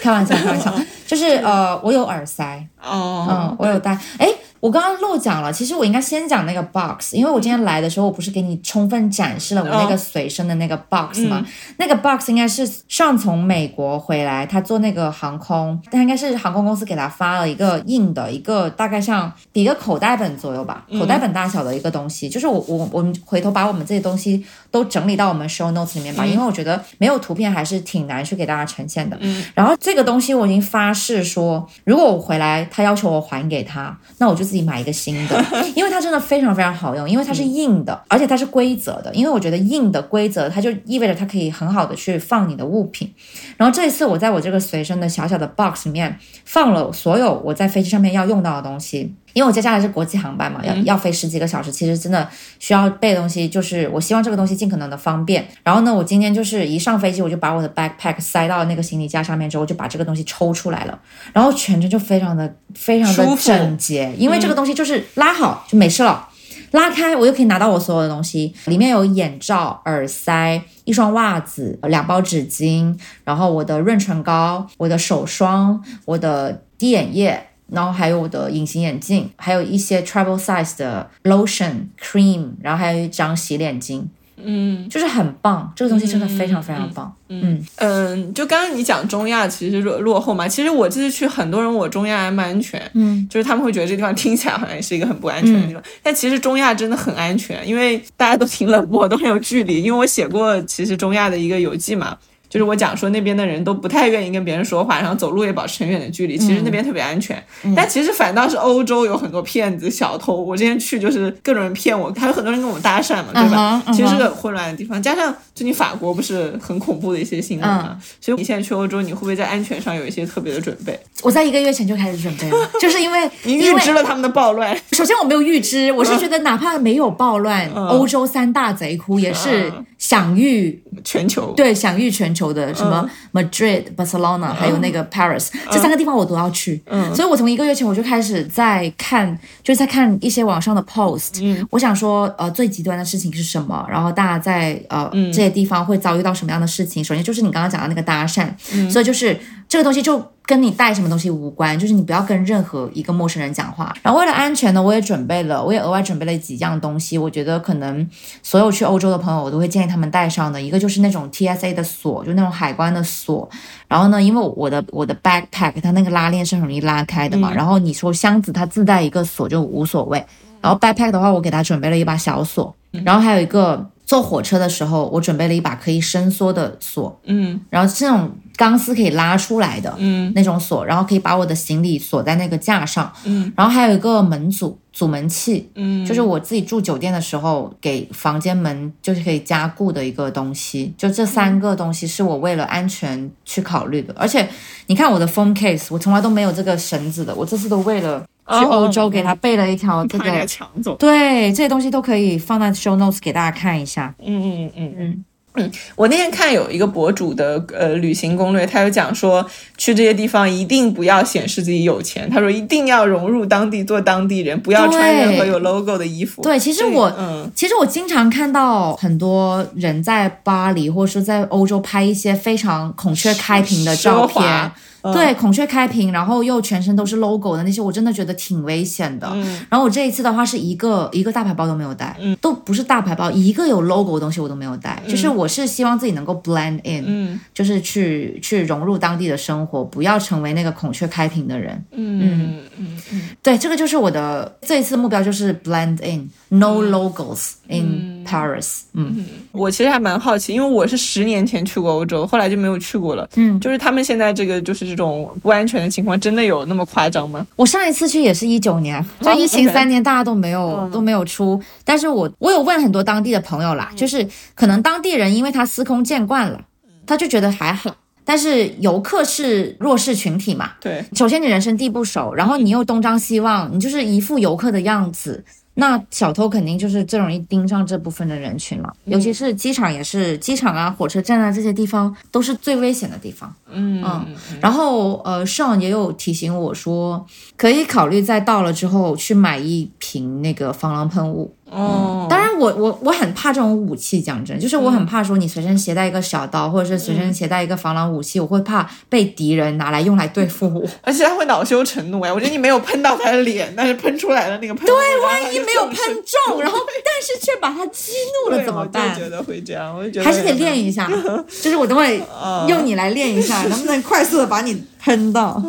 [0.00, 0.72] 开玩笑，开玩笑，
[1.06, 4.28] 就是呃，我有耳塞，哦，嗯，我有戴，哎。
[4.60, 11.44] 我刚刚漏讲了，其实我应该先讲那个 box，因为我今天来的时候，我不是给你充分展示了我那个随身的那个 box 吗？
[11.76, 22.28] 那个 box 应该是上从美国回来，他坐那个航空，他应该是航空公司给他发了一个硬的一个，大概像比一个口袋本左右吧，口袋本大小的一个东西。
[22.28, 29.18] 就是我我我们回头把我们这些东西都整理到我们 show notes 里面吧，因为我觉得没有图片还是挺难去给大家呈现的。
[29.54, 34.46] 然后这个东西我已经发誓说，如果我回来，他要求我还给他，那我就。
[34.46, 39.14] 自己买一个新的， 因为它真的非常非常好用，因为它是硬的，而且它是规则的。
[39.14, 43.12] 因为我觉得硬的规则，它就意味着它可以很好的去放你的物品。
[43.56, 49.14] 然后这一次我在我这个随身的小小的 box 里面放了所有我在飞机上面要用到的东西。
[49.36, 52.26] 因为我接下来是国际航班嘛，要要飞十几个小时，其实真的
[52.58, 55.46] 需要备的东西就是我希望这个东西尽可能的方便。
[55.62, 60.98] 然后呢，我今天就是一上飞机我就把我的 backpack 塞到那个行李架上面之后，就把这个东西抽出来了，
[61.34, 66.30] 然后全程就非常的非常的整洁，因为这个东西就是拉好就没事了。
[66.70, 84.02] 拉开，我又可以拿到我所有的东西，里面有眼罩、耳塞、一双袜子、两包纸巾，然后我的润唇膏、我的手霜、我的滴眼液，然后还有我的隐形眼镜，还有一些 travel size 的 lotion cream，然后还有一张洗脸巾。
[84.38, 87.12] 嗯，就是很棒，这个东西真的非常非常棒。
[87.28, 99.82] 嗯嗯，就刚刚你讲中亚其实落落后嘛，其实我这次去很多人我中亚还蛮安全，嗯，就是他们会觉得这地方听起来好像是一个很不安全的地方，但其实中亚真的很安全，因为大家都挺冷漠，都很有距离。
[99.82, 102.16] 因为我写过其实中亚的一个游记嘛。
[102.48, 106.38] 就是我讲说那边的人都不太愿意跟别人说话，然后走路也保持很远的距离。
[106.38, 107.42] 其实那边特别安全，
[107.74, 110.36] 但其实反倒是欧洲有很多骗子、小偷。
[110.36, 113.82] 我之前去就是各种人骗我，还有很多人跟我们搭讪嘛，对吧？
[113.92, 120.98] 其实是个混乱的地方，加上最近法国不是很恐怖的一些新闻嘛，所以你现在去欧洲，你会不会在安全上有一些特别的准备？
[121.22, 124.76] 我在一个月前就开始准备了，就是因为 你预知了他们的暴乱。
[124.92, 133.08] 首先我没有预知，我是觉得哪怕没有暴乱，欧洲三大贼窟也是享誉全球，对，享誉全球的什么。
[133.32, 141.40] Madrid、Barcelona 还有那个 Paris 这三个地方我都要去，嗯所以我从一个月前我就开始在看，就是在看一些网上的 post。
[141.42, 143.86] 嗯我想说，呃，最极端的事情是什么？
[143.88, 147.02] 然后大家在呃这些地方会遭遇到什么样的事情？
[147.04, 148.48] 首先就是你刚刚讲的那个搭讪，
[148.90, 153.92] 所以就是这个东西就跟你带什么东西无关，就是你不要跟任何一个陌生人讲话。
[154.02, 157.18] 然后为了安全呢，我也准备了，我也额外准备了几样东西。
[157.18, 158.08] 我觉得可能
[158.42, 163.02] 所有去欧洲的朋友，我都会建议他们带上的一个就是那种 TSA 的锁，就那种海关的。
[163.02, 163.48] 锁，
[163.88, 164.22] 然后呢？
[164.22, 167.52] 因为我的我的 backpack 它那个拉链是很容易拉开的嘛。
[167.54, 170.22] 然后你说箱子它自带一个锁就无所谓。
[170.60, 177.16] 然后 backpack 的话，我给他准备了一把小锁，然后还有一个坐火车的时候，我准备了一把可以伸缩的锁。
[177.24, 178.30] 嗯，然后这种。
[178.56, 194.48] 钢丝可以拉出来的，嗯，那种锁，然后可以把我的行李锁在那个架上，嗯，然后还有一个门阻阻门器，嗯，就是我自己住酒店的时候给房间门就是可以加固的一个东西，就这三个东西是我为了安全去考虑的，而且
[194.86, 204.94] 你看我的 phone case，我从来都没有这个绳子的，我这次都为了去欧洲给他备了一条这个，抢走，对，这些东西都可以放在 show notes 给大家看一下，嗯嗯嗯。
[204.98, 205.24] 嗯。
[205.56, 209.44] 嗯， 我那天看有一个博主的呃旅行攻略，他有讲说
[209.76, 216.42] 去这些地方一定不要显示自己有钱，他说一定要融入当地做当地人，不要穿任何有 logo 的衣服。
[216.42, 224.72] 对，其实我嗯，其实我经常看到很多人在巴黎或者说在欧洲拍一些非常孔雀开屏的照片。
[225.12, 229.26] 对，孔雀开屏，然后又全身都是 logo 的那些，我真的觉得挺危险的。
[229.68, 235.02] 然后我这一次的话是一个一个大牌包都没有带，都不是大牌包，一个有 logo 的东西我都没有带。
[235.06, 241.84] 就是我是希望自己能够 blend in，就是去去融入当地的生活，不要成为那个孔雀开屏的人。
[241.92, 248.80] 嗯嗯嗯，对，这个就是我的这一次目标，就是 blend in，no logos in Paris。
[248.94, 253.28] 嗯，我其实还蛮好奇，因为我是十年前去过欧洲，后来就没有去过了。
[253.36, 254.95] 嗯，就是他们现在这个就是。
[254.96, 257.46] 这种不安全的情况真的有那么夸张吗？
[257.54, 261.62] 我上一次去也是一九年，就疫情三年，大家都没有都没有出。
[261.84, 266.58] 但是我我有问很多当地的朋友啦，就是可能当地人因为他司空见惯了，
[267.06, 267.94] 他就觉得还好。
[268.24, 270.70] 但是游客是弱势群体嘛？
[270.80, 275.44] 对，首先你人生地不熟，然后你又东张西望，你就是一副游客的样子。
[275.78, 283.54] 那小偷肯定就是最容易盯上这部分的人群了，尤其是机场也是，机场啊、火车站啊这些地方都是最危险的地方。
[283.70, 284.34] 嗯嗯。
[284.62, 287.26] 然后呃，Sean 也有提醒我说，
[287.58, 291.54] 可以考虑在到了之后去买一瓶那个防狼喷雾。
[291.70, 308.12] 哦，当然我我我很怕这种武器，讲真，就是我很怕说你随身携带一个小刀，或者是随身携带一个防狼武器，我会怕被敌人拿来用来对付我， 而且他会恼羞成怒哎，我觉得你没有喷到他的脸，但是喷出来的那个喷，对，万一没有喷中， 然后但是却把他激
[308.44, 309.10] 怒了怎么办？
[309.12, 311.10] 我觉得会这样，我就觉得还是得练一下，
[311.62, 312.22] 就是我等会
[312.68, 315.62] 用你来练一下，能不能快速的把你喷到？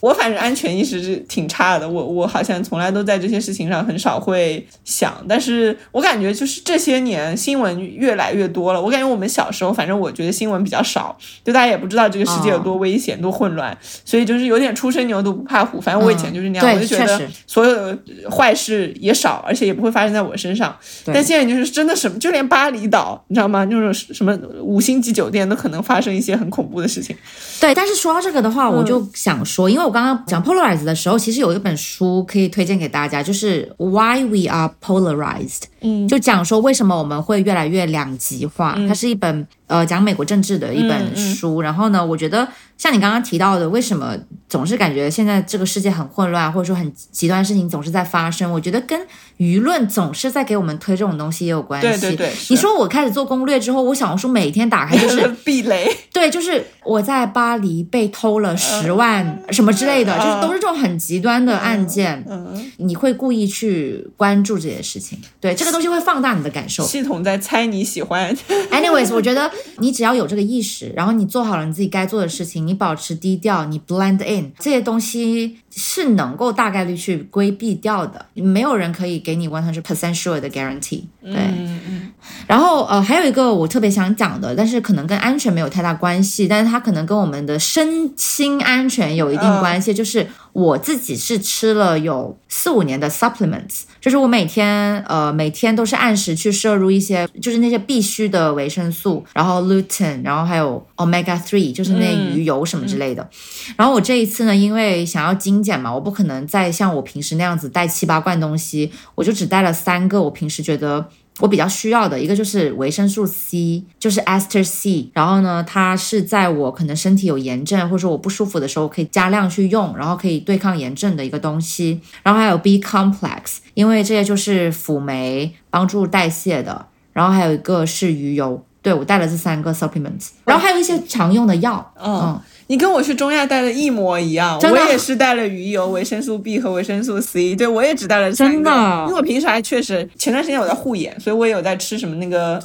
[0.00, 8.80] 我反正安全意识是挺差的，我我好像从来都在这些事情上很少会想，但是我感觉就是这些年新闻越来越多了。
[8.80, 15.80] 我感觉我们小时候，反正我觉得新闻比较少，就大家也不知道这个世界有多危险、多混乱，所以就是有点初生牛犊不怕虎。
[15.80, 17.98] 反正我以前就是那样，我就觉得所有的
[18.30, 20.76] 坏事也少，而且也不会发生在我身上。
[21.06, 23.64] 但现在就是真的什么，就连巴厘岛，你知道吗？
[23.64, 27.16] 那种什么五星级酒店都可能发生一些很恐怖的事情。
[27.60, 29.88] 对，但是说到这个的话，我就想说，因为。
[29.88, 38.78] 我刚刚讲 polarize 的时候，其实有一本书可以推荐给大家，就是 Why We Are Polarized，嗯，就讲说为什么我们会越来越两极化。
[38.88, 41.60] 它是一本呃讲美国政治的一本书。
[41.60, 44.16] 然后呢，我觉得像你刚刚提到的，为什么
[44.48, 48.50] 总是感觉现在这个世界很混乱，或者说很极端事情总是在发生？
[48.50, 48.98] 我觉得跟
[49.38, 52.00] 舆论总是在给我们推这种东西也有关系。
[52.00, 55.88] 对对对，你说我开始做攻略之后，我小红书每天打开就是 避雷。
[56.12, 62.24] 对，就是我在巴黎被偷了十万 什么之类的，就是都是这种很极端的案件。
[62.28, 66.84] 嗯，你会故意去关注这些事情，对这个东西会放大你的感受。
[66.84, 68.36] 系统在猜你喜欢。
[68.70, 78.26] Anyways，我觉得你只要有这个意识，然后你做好了你自己该做的事情，你保持低调，你 blend in，这些东西是能够大概率去规避掉的。
[78.34, 81.02] 没有人可以给你 one hundred percent sure 的 guarantee。
[81.22, 82.12] 对，嗯嗯。
[82.46, 89.92] 然后呃，还有一个我特别想讲的，但是可能跟安全没有太大关系，但是它可能跟我们的身心安全有一定关系。
[89.92, 103.28] 就是我自己是吃了有四五年的 supplements，就是我每天呃每天都是按时去摄入一些，就是那些必须的维生素，然后 lutein，然后还有 omega three，就是那鱼油什么之类的。
[103.76, 110.22] 然后我这一次呢，因为想要精简嘛，我不可能再像我平时那样子带七八罐东西，我就只带了三个。
[110.22, 111.08] 我平时觉得。
[111.40, 115.08] 我比较需要的一个就是维生素 C，就是 Ester C。
[115.12, 122.00] 然后呢，它是在我可能身体有炎症或者说我不舒服的时候，可以加量去用，然后可以对抗炎症的一个东西。
[122.24, 126.86] 然后还有 B Complex，因为这些就是辅酶，帮助代谢的。
[127.12, 130.30] 然后还有一个是鱼油，对我带了这三个 supplements。
[130.44, 132.40] 然后还有一些常用的药，嗯。
[132.68, 137.56] 你跟我去中亚带的一模一样，我也是带了鱼油、维生素 B 和维生素 C。
[137.56, 138.70] 对我也只带了三个，
[139.08, 142.62] 因为我平时还确实前段时间我在护眼，所以我也有在吃什么那个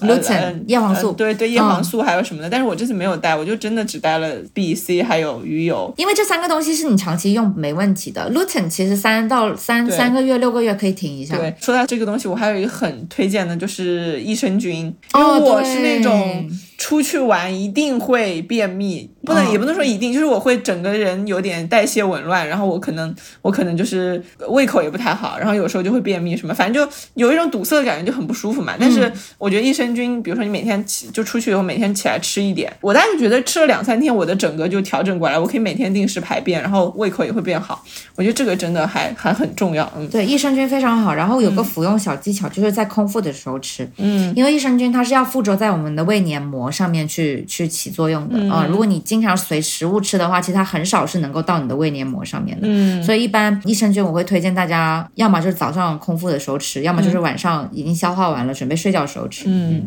[0.68, 2.50] 叶黄素，对对叶黄素还有什么的。
[2.50, 5.94] 但是我这次没有带，我就真的只带了 B、C 还有鱼油。
[5.98, 11.38] 因为这三个东西是你长期用没问题的，Lutein 其实三到三三个月、六个月可以停一下。
[11.38, 16.50] 对，说到这个东西，我还有一个很推荐的就是益生菌，因为我是那种。
[16.78, 28.74] 出去玩一定会便秘，不能也不能说一定，就是我会整个人有点代谢紊乱，然后我可能我可能就是胃口也不太好，然后有时候就会便秘什么，反正就有一种堵塞的感觉，就很不舒服嘛。
[28.80, 37.84] 但是我觉得益生菌，比如说你每天起就出去以后每天起来吃一点，我大概觉得吃了两三天，我的整个就调整过来，我可以每天定时排便，然后胃口也会变好。
[38.16, 39.90] 我觉得这个真的还还很重要。
[39.98, 41.14] 嗯，对，益生菌非常好。
[41.14, 43.90] 然后有个服用小技巧，就是在空腹的时候吃。
[43.98, 46.72] 嗯，因为益生菌它是要附着在我们的胃黏膜。
[46.74, 48.66] 上面去去起作用的啊！
[48.68, 52.68] 如果你经常随食物吃的话，其实它很少是能够到你的胃黏膜上面的。
[52.68, 59.46] 嗯，所以一般益生菌我会推荐大家，要么就是早上空腹的时候吃，要么就是晚上已经消化完了准备睡觉的时候吃。
[59.46, 59.84] 嗯。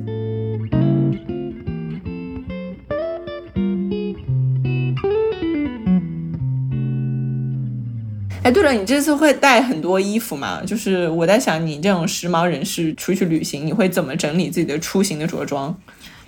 [8.43, 10.62] 哎，对了，你这次会带很多衣服吗？
[10.64, 15.76] 就是我在想，你这种时髦人士出去旅行，你会怎么整理自己的出行的着装？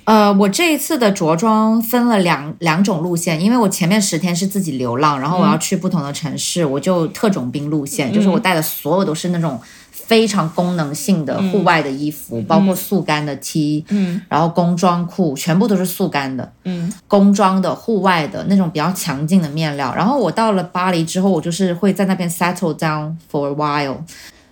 [0.09, 9.61] 呃，我这一次的着装分了两两种路线，因为我前面十天是自己流浪，然后我要去不同的城市，我就特种兵路线，就是我带的所有都是那种
[9.93, 19.93] 非常功能性的户外的衣服，包括速干的 T，嗯，然后工装裤，全部都是速干的，嗯，工装的户外的那种比较强劲的面料。
[19.95, 23.99] 然后我到了巴黎之后，我就是会在那边 settle down for a while，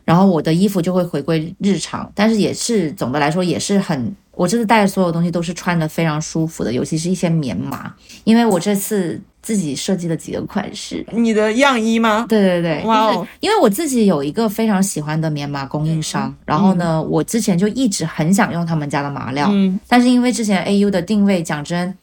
[0.05, 4.15] 然后我的衣服就会回归日常，但是也是总的来说也是很。
[4.37, 7.93] 我这次带的所有东西都是穿的非常舒服的，尤其是一些棉麻，
[8.25, 11.05] 因为我这次自己设计了几个款式。
[11.11, 12.27] 你的样衣吗？
[12.29, 13.27] 对对对，哇哦！
[13.41, 21.97] 因为我自己有一个非常喜欢的棉麻供应商，然后呢，我之前就一直很想用他们家的麻料，嗯，但是因为之前 AU 的定位，讲真。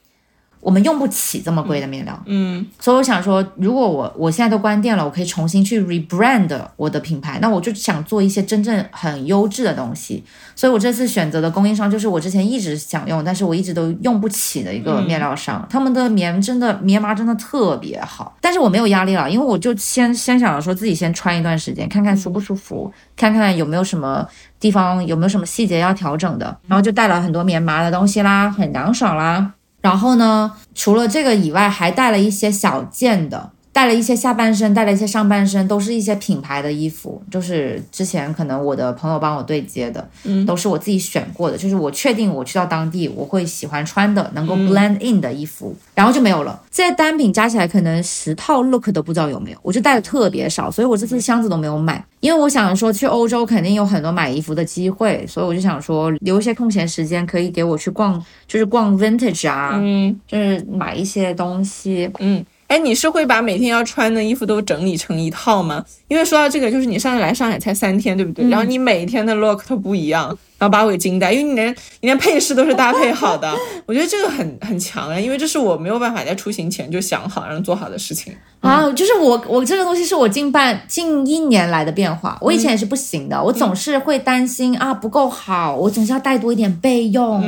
[0.63, 10.23] 我们用不起这么贵的面料，嗯，所以我想说，如果我我现在都关店了，我可以重新去 rebrand 我的品牌，那我就想做一些真正很优质的东西。
[10.55, 18.37] 所以我这次选择的供应商就是我之前一直想用，但是我一直都用不起的一个面料商，他们的棉真的棉麻真的特别好。
[18.39, 24.25] 但是我没有压力了，因为我就先先想着说自己先穿一段时间，看看舒不舒服，看看有没有什么
[24.61, 29.51] 地方有没有什么细节要调整的，然后就带了很多棉麻的东西啦，很凉爽啦。
[29.83, 33.52] 然后呢，除了这个以外，还带了一些小件的。
[33.73, 46.61] 带了一些下半身，带了一些上半身，都是一些品牌的衣服，就是之前可能我的朋友帮我对接的，嗯，都是我自己选过的，就是我确定我去到当地我会喜欢穿的，能够 blend in 的衣服，然后就没有了。
[46.69, 62.45] 这些单品加起来可能十套 look 都不知道有没有，我就带的特别少，所以我这次箱子都没有买，因为我想说去欧洲肯定有很多买衣服的机会，所以我就想说留一些空闲时间可以给我去逛，就是逛 vintage 啊，嗯，就是买一些东西，嗯。
[62.73, 65.85] 哎，你是会把每天要穿的衣服都整理成一套吗？
[66.07, 68.49] 因为说到这个，就是你上次来上海才三天，对不对？
[68.49, 70.35] 然后你每天的 look 都不一样。
[70.57, 71.69] 然后把我给惊呆，因为你连
[71.99, 73.53] 你连配饰都是搭配好的，
[73.85, 78.33] 我觉得这个很很强啊，因为这是我没有办法在出行前就想好然后做好的事情
[78.63, 78.91] 啊。
[78.93, 87.41] 就是我我这个东西是我近半近一年来的变化，我以前也是不行的，我总是会担心啊不够好，我总是要带多一点备用，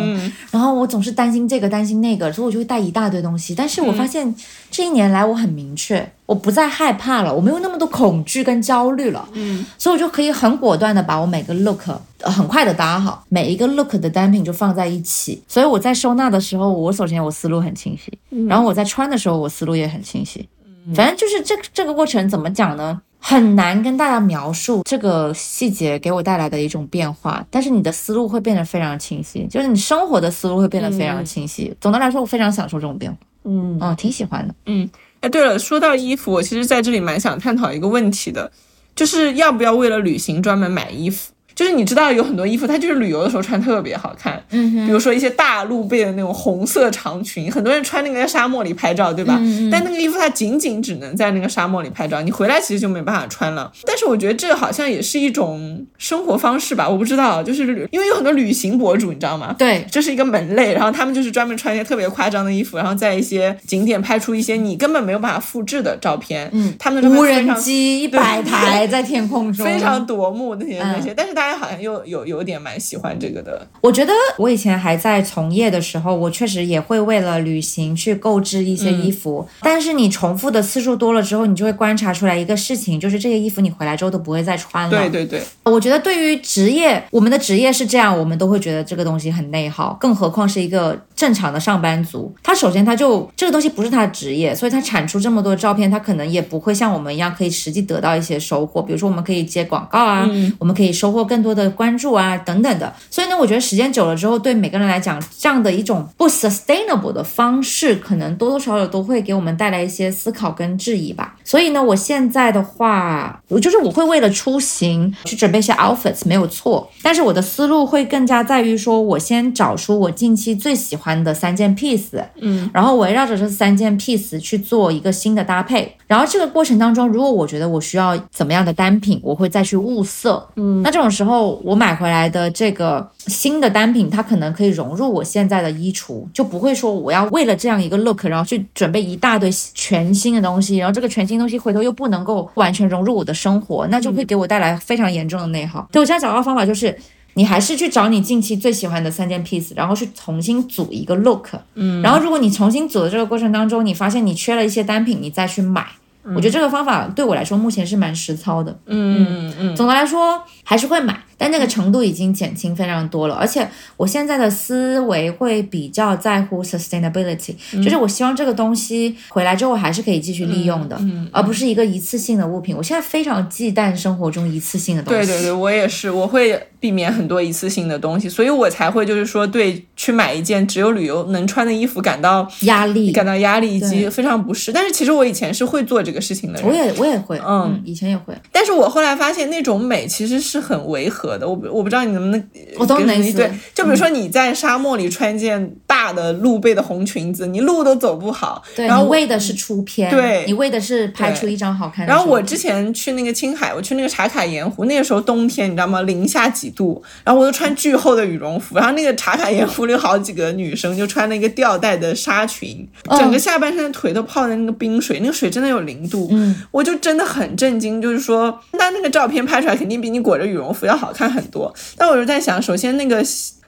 [0.52, 3.56] 然后我总是担心这个担心那个，所以我就会带一大堆东西。
[3.56, 4.36] 但是我发现
[4.70, 6.12] 这一年来我很明确。
[6.28, 11.84] 我不再害怕了，我没有那么多恐惧跟焦虑了，嗯，所以我就可以很果断的把我每个 look
[12.24, 18.12] 很快的搭好，每一个 look 的单品就放在一起，所以我在收纳的时候，我首先我思路很清晰，
[18.48, 20.50] 然后我在穿的时候，我思路也很清晰，
[20.94, 23.02] 反正就是这这个过程怎么讲呢？
[23.20, 31.76] 很难跟大家描述这个细节给我带来的一种变化，但是你的思路会变得非常清晰，就是你生活的思路会变得非常清晰。
[31.82, 34.88] 总的来说，我非常享受这种变化，嗯，哦，挺喜欢的，嗯。
[35.22, 38.52] 哎，对了，说到衣服，我其实在这里蛮想探讨一个问题的，
[38.96, 41.34] 就是要不要为了旅行专门买衣服。
[41.56, 49.40] 就是你知道有很多衣服，它就是旅游的时候穿特别好看，嗯，比如说一些大露背的那种红色长裙，很多人穿那个在沙漠里拍照，对吧？
[49.72, 53.72] 但那个衣服它仅仅只能在那个沙漠里拍照，你回来其实就没办法穿了。
[53.86, 59.56] 但是我觉得这好像也是一种生活方式吧，我不知道，就是因为有很多旅行博主，你知道吗？
[59.58, 66.50] 对，这是一个门类，然后他们就是专门穿一些特别夸张的衣服，然后在一些景点拍出一些你根本没有办法复制的照片。
[66.52, 72.26] 嗯，他们的无人机一百台 在天空中，非常夺目那些那些，但是大家好像又有。
[72.26, 73.66] 有点蛮喜欢这个的。
[73.82, 79.48] 我觉得我以前还在从业的时候，我确实也会为了旅行去购置一些衣服。
[79.62, 84.90] 但是你重复的次数多了之后，你就会观察出来一个事情，就是这些衣服你回来之后都不会再穿了。
[84.90, 85.42] 对对对。
[85.64, 92.34] 我觉得对于职业，我们的职业是这样，我们都会觉得这个东西很内耗，更何况是一个正常的上班族。
[92.42, 98.82] 他首先他就这个东西不是他的职业，所以他产出这么多照片，他可能也不会像我们一样可以实际得到一些收获。
[98.82, 102.16] 比如说我们可以接广告啊，我们可以收获更多的关注。
[102.16, 111.36] 啊，等等的，所以呢，我觉得时间久了之后，对每个人来讲，这样的一种不 sustainable 的方式，可能多多少少都会给我们带来一些思考跟质疑吧。
[111.44, 116.90] 所以呢，我现在的话，我就是我会为了出行去准备一些 outfits，没有错。
[117.02, 125.94] 但是我的思路会更加在于说，我先找出我近期最喜欢的三件 piece，嗯，然后围绕着这三件 piece 去做一个新的搭配。
[126.08, 132.06] 然后这个过程当中，如果我觉得我需要怎么样的单品，我会再去物色，嗯，那这种时候我买回。
[132.06, 145.90] 回来的这个新的单品，它可能可以融入我现在的衣橱，就不会说我要为了这样一个 look，然后去准备一大堆全新的东西，然后这个全新东西回头又不能够完全融入我的生活，那就会给我带来非常严重的内耗。
[145.92, 146.96] 对我现在找到方法就是，
[147.36, 155.86] 你还是去找你近期最喜欢的三件 piece，然后去重新组一个 look，嗯，然后如果你重新组的这个过程当中，你发现你缺了一些单品，你再去买。
[156.34, 158.76] 我觉得这个方法对我来说目前是蛮实操的。
[158.88, 161.22] 嗯嗯嗯，总的来说还是会买。
[161.38, 170.98] 但那个程度已经减轻非常多了，而且我现在的思维会比较在乎 sustainability，就是我希望这个东西回来之后还是可以继续利用的，
[171.34, 172.74] 而不是一个一次性的物品。
[172.76, 175.28] 我现在非常忌惮生活中一次性的东西。
[175.28, 184.72] 对对对，我也是，我会避免很多一次性的东西，所以我才会就是说对去买一件只有旅游能穿的衣服感到压力，感到压力以及非常不适。
[184.72, 188.36] 但是其实我以前是会做这个事情的，我也我也会，嗯，以前也会。
[188.52, 191.36] 但是我后来发现那种美其实是很违和。
[191.40, 195.85] 的我我不知道你能不能，我都能对，就比如说你在沙漠里穿件大
[196.16, 198.64] 的露背的红裙子，你路都走不好。
[198.76, 202.08] 对，然后为的是出片，对你为的是拍出一张好看。
[202.08, 206.02] 然后我之前去那个青海，我去那个茶卡盐湖，那个时候冬天，你知道吗？
[206.04, 212.88] 零下几度，然后我都穿巨厚的羽绒服，然后那个茶卡盐湖里有好几个女生就穿了一个吊带的纱裙，
[213.18, 221.74] 整个下半身的腿都泡在那个冰水，那个水真的有零度，嗯，我就真的很震惊，就是说，那那个照片拍出来肯定比你裹着羽绒服要好看很多。
[221.98, 223.24] 但我就在想，首先那个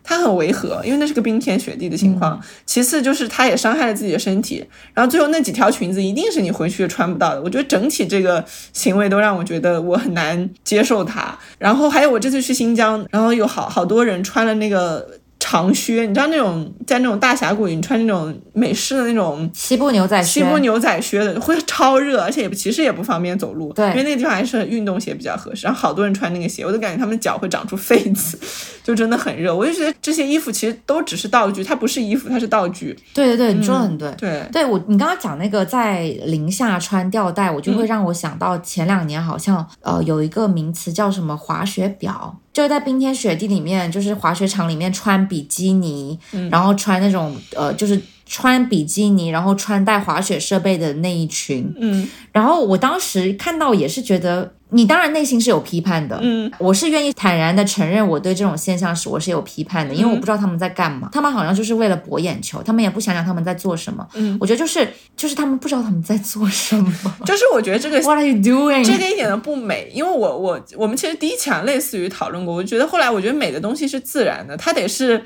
[0.09, 7.41] 它很违和，因为那是个冰天雪地的情况；其次就是它也伤害了自己的身体；然后最后那几条裙子一定是你回去也穿不到的。
[7.41, 11.37] 我觉得整体这个行为都让我觉得我很难接受它。
[11.59, 15.19] 然后还有我这次去新疆，然后有好好多人穿了那个。
[15.39, 23.71] 长靴，你知道那种在那种大峡谷里，你穿那种美式的那种西部牛仔西部牛仔靴的，会超热，而且也其实也不方便走路。
[23.73, 25.65] 对，因为那个地方还是运动鞋比较合适。
[25.65, 28.39] 然后好多人穿那个鞋，我都感觉他们脚会长出痱子，
[28.83, 29.55] 就真的很热。
[29.55, 32.97] 我就觉得这些衣服其实都只是道具，它不是衣服，它是道具。
[33.13, 34.11] 对对对，你说的很对。
[34.17, 42.35] 对，对我你刚刚讲那个在零下穿吊带，我就会让我想到前两年好像呃有一个名词叫什么滑雪表。
[42.57, 46.17] 就在冰天雪地里面，就是滑雪场里面穿比基尼，
[46.49, 51.71] 然后穿那种呃，就是穿比基尼，然后穿戴滑雪设备的那一群。
[51.79, 54.56] 嗯，然后我当时看到也是觉得。
[54.71, 66.91] 你当然内心是有批判的，嗯，我是愿意坦然的承认我对这种现象是我是有批判的，因为我不知道他们在干嘛，他们好像就是为了博眼球，他们也不想想他们在做什么，嗯，我觉得就是就是他们不知道他们在做什么，
[67.25, 68.85] 就是我觉得这个 What are you doing？
[68.85, 75.23] 这个一点都不美，因为我我我们其实第一场类似于讨论过，我觉得后来我觉得美的东西是自然的，它得是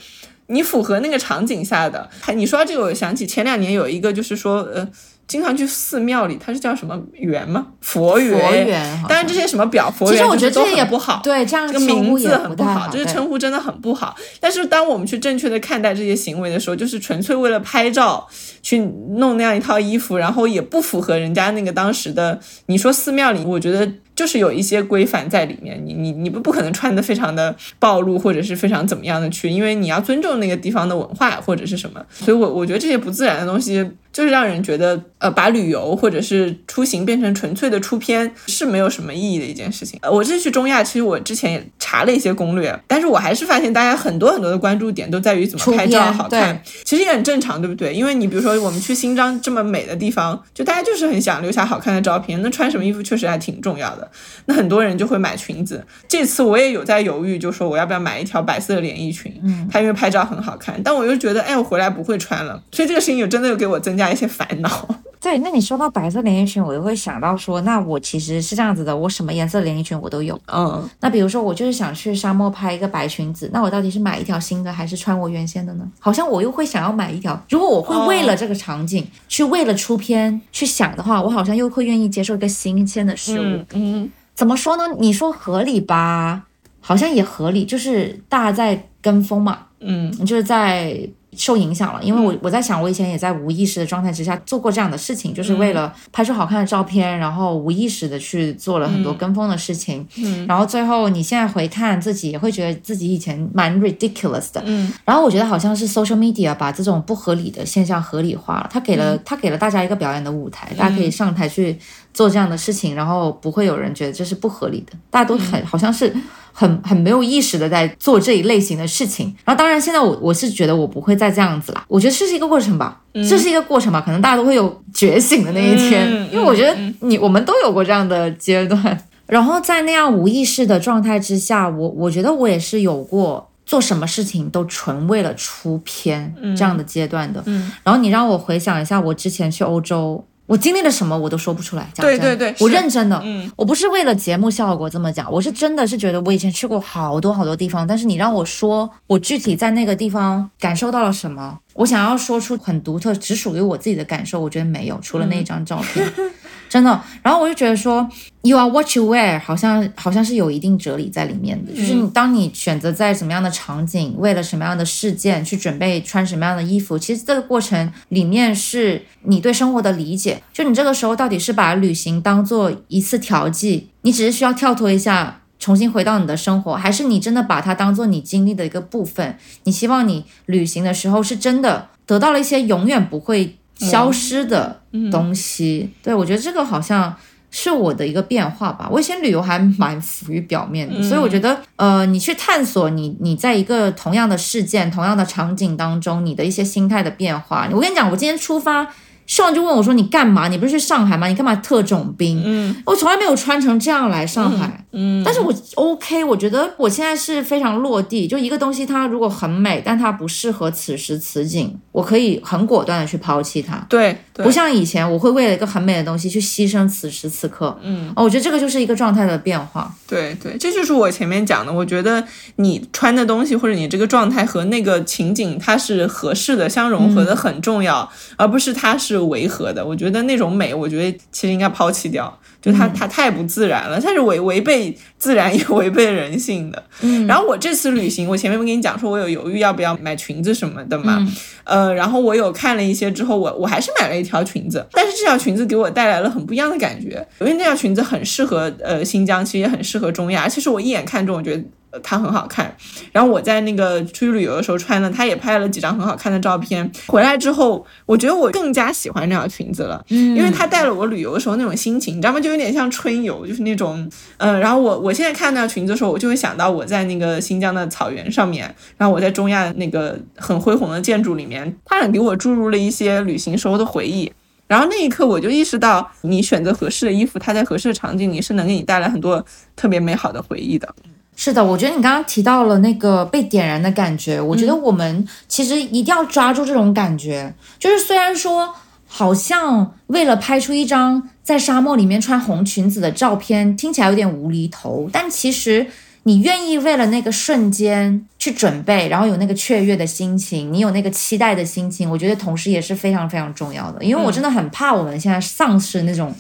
[0.48, 2.08] 你符合那个场景下的。
[2.36, 4.88] 你说到这个，我想起前两年有一个就是说呃。
[5.32, 7.68] 经常去寺庙里，它是叫什么园吗？
[7.80, 8.38] 佛园。
[8.38, 9.04] 佛园。
[9.08, 11.22] 当然这些什么表佛园，我觉得这些也不好。
[11.24, 14.14] 对，这样这个名字很不好，这个称呼真的很不好。
[14.42, 18.28] 但是当我们去正确的看待这些行为的时候，就是纯粹为了拍照
[18.62, 18.80] 去
[19.12, 22.38] 弄那样一套衣服，然后也不符合人家那个当时的。
[22.66, 23.90] 你说寺庙里，我觉得。
[24.14, 40.00] 就是有一些规范在里面，你你你不不可能穿的非常的暴露或者是非常怎么样的去，因为你要尊重那个地方的文化或者是什么，所以我我觉得这些不自然的东西就是让人觉得，呃，把旅游或者是出行变成纯粹的出片是没有什么意义的一件事情。
[40.02, 47.94] 呃，我这次去中亚，其实我之前也查了一些攻略，但是我还是发现大家很多很多的关注点都在于怎么拍照好看，其实也很正常，对不对？
[47.94, 54.10] 因为你比如说我们去新疆这么美的地方，就大家就是很想留下好看的照片，那穿什么衣服确实还挺重要的。
[54.46, 64.88] 那很多人就会买裙子，这次我也有在犹豫，就说我要不要买一条白色的连衣裙，嗯，它因为拍照很好看，但我又觉得，哎，我回来不会穿了，所以这个事情有真的又给我增加一些烦恼。
[65.22, 75.88] 对，那你说到白色连衣裙，我就会想到说，那我其实是这样子的，我什么颜色连衣裙我都有，嗯，那比如说我就是想去沙漠拍一个白裙子，那我到底是买一条新的，还是穿我原先的呢？
[76.00, 84.10] 好像我又会想要买一条，如果我会为了这个场景去为了出片去想的话，我好像又会愿意接受一个新鲜的事物，嗯。
[84.34, 84.84] 怎么说呢？
[84.98, 86.46] 你说合理吧，
[86.80, 91.08] 好像也合理，就是大家在跟风嘛，嗯，就是在。
[91.38, 111.78] 受影响了，因为我我在想，我以前也在无意识的状态之下做过这样的事情，就是为了拍出好看的照片，然后无意识的去做了很多跟风的事情，嗯，然后最后你现在回看自己，也会觉得自己以前蛮 ridiculous 的，嗯，然后我觉得好像是 social media 把这种不合理的现象合理化了，他给了他给了大家一个表演的舞台，大家可以上台去
[112.14, 116.14] 做这样的事情，然后不会有人觉得这是不合理的，大家都很好像是。
[116.54, 137.42] 很很没有意识的在做这一类型的事情，然后当然现在我我是觉得我不会再这样子了，我觉得这是一个过程吧，这是一个过程吧，可能大家都会有觉醒的那一天，因为我觉得你我们都有过这样的阶段，然后在那样无意识的状态之下，我我觉得我也是有过做什么事情都纯为了出片这样的阶段的，
[137.82, 140.22] 然后你让我回想一下我之前去欧洲。
[140.48, 141.90] 我经历了什么，我都说不出来。
[141.96, 156.06] 对对对，我认真的，嗯，我不是为了节目效果这么讲，我是真的是觉得我以前去过好多好多地方，但是你让我说我具体在那个地方感受到了什么，我想要说出很独特、只属于我自己的感受，我觉得没有，除了那张照片。
[156.72, 158.10] 真的，然后我就觉得说
[158.44, 161.74] ，You are what you wear，好像好像是有一定哲理在里面的。
[161.74, 170.42] 就是你当你选择在什么样的场景，为了什么样的事件去准备穿什么样的衣服，其实这个过程里面是你对生活的理解。
[170.54, 179.38] 就你这个时候到底是把旅行当做一次调剂，你只是需要跳脱一下，重新回到你的生活，还是你真的把它当做你经历的一个部分？
[179.66, 183.58] 你希望你旅行的时候是真的得到了一些永远不会。
[183.90, 187.16] 消失的东西，对我觉得这个好像
[187.50, 188.88] 是我的一个变化吧。
[188.92, 197.68] 我以前旅游还蛮浮于表面的，所以我觉得，呃，你去探索你你在一个同样的事件、同样的场景当中，你的一些心态的变化。
[197.72, 198.88] 我跟你讲，我今天出发。
[199.32, 200.50] 上就问我说：“你干嘛？
[200.50, 201.26] 你不是去上海吗？
[201.28, 202.42] 你干嘛特种兵？
[202.44, 204.86] 嗯，我从来没有穿成这样来上海。
[204.92, 208.28] 嗯，但是我 OK，我觉得我现在是非常落地。
[208.28, 213.78] 就一个东西，它如果很美，但它不适合此时此景，我可以很果断的去抛弃它。
[213.88, 217.80] 对，不像以前，我会为了一个很美的东西去牺牲此时此刻。
[217.82, 219.90] 嗯，哦，我觉得这个就是一个状态的变化。
[220.06, 221.72] 对对，这就是我前面讲的。
[221.72, 222.22] 我觉得
[222.58, 229.86] 你穿的东西或者你这个状态和那个情景它是合适的，相融合的很重要，而不是它是违和的。
[229.86, 232.38] 我觉得那种美，我觉得其实应该抛弃掉。
[232.62, 236.84] 就它它太不自然了，它是违违背自然也违背人性的。
[237.02, 241.28] 嗯，然后我这次旅行，我前面不跟你讲说，我有犹豫要不要买裙子什么的嘛。
[241.64, 251.64] 呃，然后我有看了一些之后，我我还是买了一条裙子，但是这条裙子给我带来了很不一样的感觉，因为那条裙子很适合呃新疆，其实也很适合中亚，而且是我一眼看中，我觉得
[252.04, 252.76] 它很好看。
[253.12, 256.90] 然后我在那个出去旅游的时候穿的，他也拍了几张很好看的照片。
[257.08, 262.40] 回来之后，我觉得我更加喜欢这条裙子了，嗯，因为它带了我旅游的时候那种心情，你知道吗？
[262.40, 264.60] 就有点像春游，就是那种，嗯。
[264.60, 274.32] 然后我我现在看那条裙子的时候，我就会想到我在那个新疆的草原上面，然后我在中亚那个很恢宏的建筑里面，它很给我注入了一些旅行时候的回忆。
[274.68, 280.88] 然后那一刻，我就意识到，你选择合适的衣服，它在合适的场景里是能给你带来很多特别美好的回忆的。
[281.36, 287.54] 是的，我觉得你刚刚提到了那个被点燃的感觉，我觉得我们其实一定要抓住这种感觉。
[287.80, 288.74] 就是虽然说，
[289.08, 295.88] 好像为了拍出一张在沙漠里面穿红裙子的照片，听起来有点无厘头，但其实。
[296.24, 304.04] 你愿意为了那个瞬间去准备，然后有那个雀跃的心情，你有那个期待的心情，我觉得同时也是非常非常重要的。
[304.04, 306.32] 因为我真的很怕我们现在丧失那种。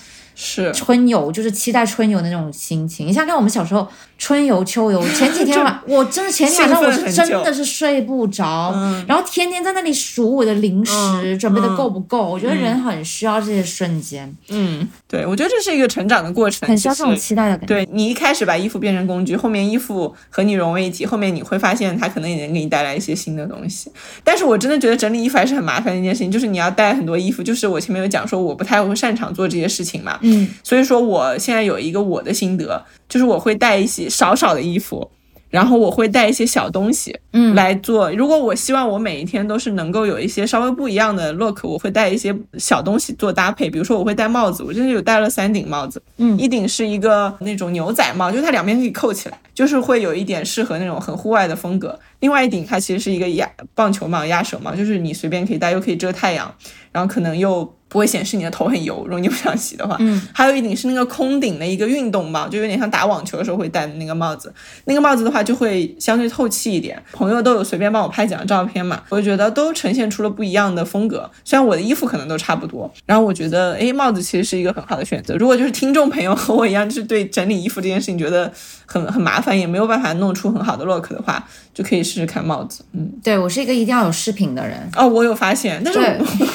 [0.43, 3.05] 是春游，就是期待春游的那种心情。
[3.05, 3.87] 你像看我们小时候
[4.17, 8.73] 春游、秋游， 前几天晚，我真的前几天晚上我是真的是睡不着，
[9.07, 12.27] 然后天天在那里数我的零食准备的够不够。
[12.27, 14.35] 我觉得人很需要这些瞬间。
[14.49, 17.67] 嗯，对，我觉得这是一个成长的过程，很需要这种期待的感觉。
[17.67, 23.91] 对你一开始把衣服变成工具，后面衣服和你融为一体，后面你会发现它可能也能给你带来一些新的东西。
[24.23, 27.43] 但是我真的觉得整理衣服还是很麻烦的一件事情，就是你要带很多衣服。
[27.43, 30.17] 就是我前面有讲说，我不太会擅长做这些事情嘛。
[30.21, 30.30] 嗯，
[30.63, 35.09] 所以说我现在有一个我的心得，就是我会带一些少少的衣服，
[35.49, 38.09] 然后我会带一些小东西，嗯，来做。
[38.13, 43.69] 如果我希望我每一天都是能够有一些稍微不一样的 look，我会带一些小东西做搭配。
[43.69, 51.99] 比如说我会戴帽子，我真的有戴了三顶帽子，嗯，一顶是一个那种牛仔帽，就是它两边可以扣起来，就是会有一点适合那种很户外的风格。
[52.21, 56.53] 另外一顶它其实是一个鸭棒球帽、鸭舌帽，就是你随便可以戴，又可以遮太阳，
[56.93, 57.75] 然后可能又。
[57.91, 59.97] 不会显示你的头很油，如果你不想洗的话。
[59.99, 64.51] 嗯，还有一顶是那个空顶的一个运动帽，就有点像打网球的时候会戴的那个帽子。
[64.85, 66.97] 那个帽子的话就会相对透气一点。
[67.11, 71.29] 朋友都有随便帮我拍几张照片嘛，我就觉得都呈现出了不一样的风格。
[71.43, 75.35] 虽然我的衣服可能都差不多，然后我觉得，哎，帽子其实是一个很好的选择。
[75.35, 78.49] 如果就是听众朋友和我一样，就是对整理衣服这件事情觉得
[78.85, 82.85] 很很麻烦，也没有办法弄出很好的 look 的话，就可以试试看帽子。
[82.93, 84.89] 嗯，对我是一个一定要有饰品的人。
[84.95, 85.99] 哦，我有发现，但是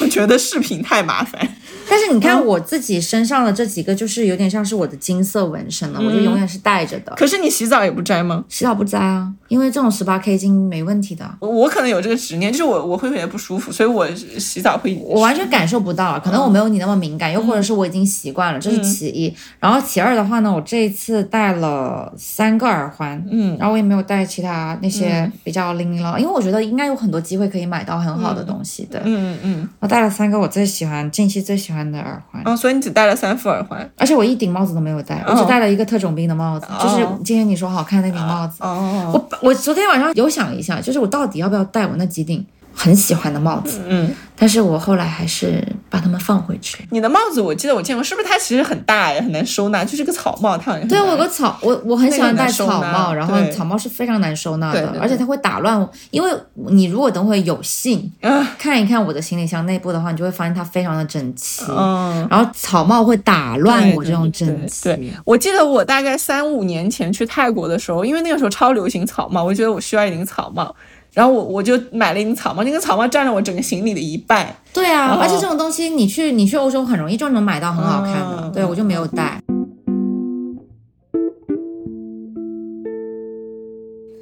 [0.01, 1.26] 我 觉得饰品太麻烦。
[1.89, 7.13] 但是你看我自己身上的这几个，就是有点像是我的金色纹身了，我就永远是戴着的。
[7.15, 8.43] 可是你洗澡也不摘吗？
[8.49, 11.25] 洗澡不摘啊，因为这种十八 K 金没问题的。
[11.39, 14.05] 我可能有这个执念，就是我我会有点不舒服，所以我
[14.37, 14.99] 洗澡会。
[15.01, 19.33] 我完全感受不到，可能我没有你那么敏感，又或者是我已经习惯了，这是其一。
[19.59, 28.99] 然后其二的话呢，我这一次戴了三个耳环，嗯，然后我也没有戴其他那些比较零零落，因为我觉得应该有很多机会可以买到很好的东西的。
[29.05, 32.55] 嗯嗯嗯，我戴了三个我最喜欢近期最喜欢的耳环。
[32.55, 38.57] 所以你只戴了三副耳环，而且我一顶帽子都没有戴，我只戴了一个特种兵的帽子，就是今天你说好看那顶帽子。
[38.59, 42.45] 哦，我我昨天晚上有想一下，就是我到底要不要戴我那几顶。
[42.79, 46.87] 很喜欢的帽子，嗯，但是我后来还是把它们放回去。
[46.91, 58.11] 你的帽子我记得我见过，是不是它其实很大呀，很难收纳，就是个草帽，它好像对我有个草，我我很喜欢戴草帽，然后草帽是非常难收纳的，而且它会打乱，因为你如果等会有幸
[58.59, 64.83] 看一看我的行李箱内部的话，你就会发现它非常的整齐，嗯，然后草帽会打乱我这种整齐。
[64.83, 70.75] 对，我记得我大概三五年前去泰国的时候，因为那个时候超流行草帽，我觉得我需要一顶草帽。
[71.17, 74.55] 然后我我就买了一顶草帽，那个草帽占了我整个行李的一半。
[74.71, 78.51] 对啊，而且这种东西你去你去欧洲很容易就能买到很好看的。
[78.53, 79.41] 对，我就没有带。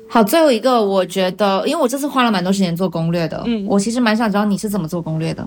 [0.08, 5.46] 好，最后一个，我觉得，因为我这次花了蛮多时间做攻略的，嗯，我其实蛮想知道你是怎么做攻略的。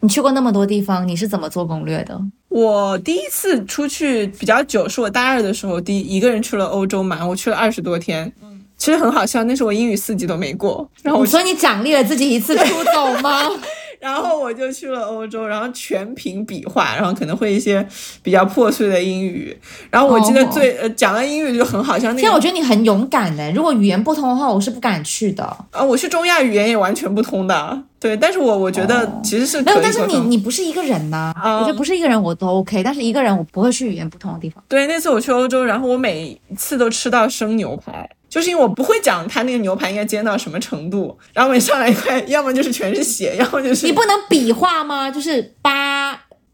[0.00, 2.20] 你去过那么多地方，你是怎么做攻略的？
[2.48, 8.32] 我第一次出去比较久，是我大二的时候，第一个人去了欧洲嘛，我去了二十多天。
[8.78, 13.42] 其实很好笑，那时候我英语四级都没过，然后我说你奖励了自己一次出走吗？
[14.00, 17.84] 然后我就去了欧洲，然后全凭比划，然后可能会一些
[18.22, 19.58] 比较破碎的英语。
[19.90, 22.12] 然后我记得最呃讲到英语就很好笑。
[22.12, 25.42] 那天我觉得你很勇敢呢，如果语言不通的话，我是不敢去的。
[25.72, 27.82] 啊，我去中亚语言也完全不通的。
[28.00, 34.62] 对，但是我我觉得其实是没有，但是你你不是一个人呐，我觉得不是一个人我都 OK，但是一个人我不会去语言不通的地方。
[34.68, 38.08] 对，那次我去欧洲，然后我每次都吃到生牛排。
[38.28, 45.10] 就是因为我不会讲他那个牛排应该煎到什么程度，然后每上来一块，要么就是全是血，要么就是你不能比划吗？
[45.10, 45.87] 就是八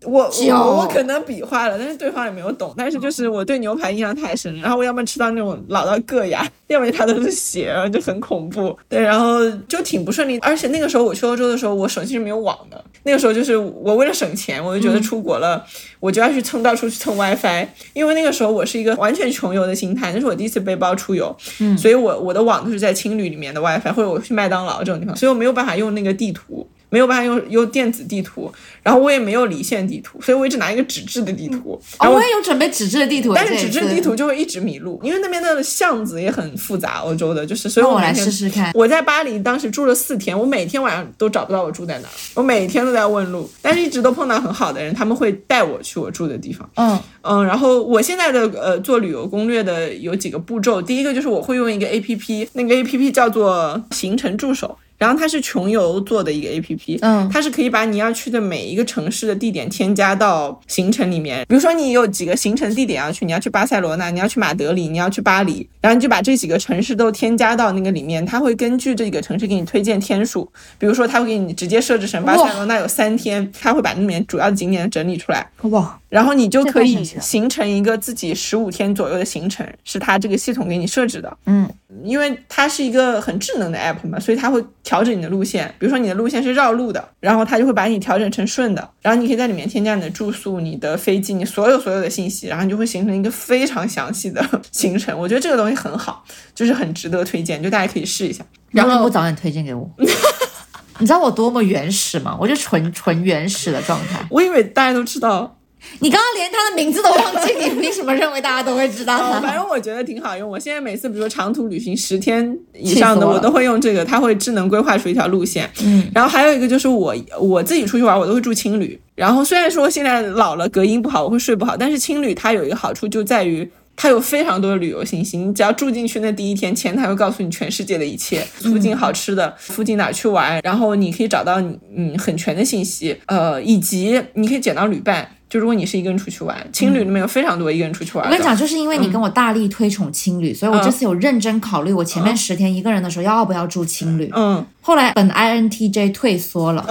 [0.04, 2.74] 我我我可能比划了，但是对方也没有懂。
[2.76, 8.76] 但是就是我对牛排印象太深，然后我要么吃到那种老到硌牙， 要么它都是血，然后就很恐怖。
[8.88, 10.38] 对，然后就挺不顺利。
[10.38, 12.82] 而且那个时候我去欧洲的时候，我手机是没有网的。
[13.04, 15.64] 那个时候就是我为了省钱，我就觉得出国了，
[16.00, 17.66] 我就要去蹭到处去蹭 WiFi。
[17.92, 26.66] 因为那个时候我是一个完全穷游的心态，那是我第一次背包出游，嗯，所以我我的网都是在青旅里面的 WiFi，或者我去麦当劳这种地方，所以我没有办法用那个地图。
[26.94, 28.48] 没有办法用用电子地图，
[28.80, 31.76] 然后我也没有离线地图，所以我一直拿一个纸质的地图。
[31.98, 37.00] 哦，我也有准备纸质的地图，但是纸质地图就会一直迷路，因为那边的巷子也很复杂。
[37.00, 38.70] 欧洲的就是，所以我来试试看。
[38.74, 46.70] 我在巴黎当时住了四天，我每天晚上都找不到我住在哪，我每天都在问路，但是一直都碰到很好的人，他们会带我去我住的地方。
[46.76, 54.78] 嗯嗯，然后我现在的呃做旅游攻略的有几个步骤，第一个就是我会用一个 A P P，那个 A P P 叫做行程助手。
[54.96, 61.44] 然后它是穷游做的一个 A P P，嗯，它是可以把你要去的每一个城市的地点添加到行程里面。
[61.48, 70.50] 比如说你有几个行程地点要去，你要去巴塞罗那，你要去马德里，你要去巴黎，然后你就把这几个城市都添加到那个里面，它会根据这几个城市给你推荐天数。
[70.78, 75.46] 比如说，它会给你直接设置成巴塞罗那有三天，它会把那里面主要景点整理出来。
[75.62, 75.98] 哇！
[76.14, 81.36] 然后你就可以形成一个自己十五天左右的行程，是它这个系统给你设置的。
[81.46, 81.68] 嗯，
[82.04, 85.66] 因为它是一个很智能的 app 嘛，所以它会调整你的路线。
[85.76, 88.90] 比如说你的路线是绕路的，然后它就会把你调整成顺的。
[89.02, 95.18] 然后你可以在里面添加你的住宿、你的飞机、你所有所有的信息，然后你就会形成一个非常详细的行程。
[95.18, 98.46] 我觉得这个东西很好，就是很值得推荐，就大家可以试一下。
[98.70, 99.90] 然后我早点推荐给我。
[101.00, 102.38] 你知道我多么原始吗？
[102.40, 104.24] 我就纯纯原始的状态。
[104.30, 105.58] 我以为大家都知道。
[106.00, 109.40] 你刚刚连他的名字都忘记，你凭什么认为大家都会知道？
[109.40, 110.48] 反正我觉得挺好用。
[110.48, 115.70] 我现在每次，比如说长途旅行十天以上的，我都会用这个，它会智能规划出一条路线。
[115.84, 118.98] 嗯，然后还有一个就是我我自己出去玩，我都会住青旅。
[119.14, 125.38] 然后虽然说现在老了，隔音不好，我会睡不好，但是青旅它有一个好处就在于它有非常多的旅游信息。
[125.38, 135.28] 你只要住进去那第一天，前台会告诉你全世界的一切，附近好吃的，附近哪去玩，然后你可以找到你嗯很全的信息，呃，以及你可以捡到旅伴。
[135.54, 138.26] 就如果你是一个人出去玩，青旅里面有非常多一个人出去玩。
[138.26, 144.28] 我跟你讲，就是因为你跟我大力推崇青旅，所以我这次有认真考虑，我前面十天一个人的时候要不要住青旅。
[144.34, 146.84] 嗯，后来本 INTJ 退缩了。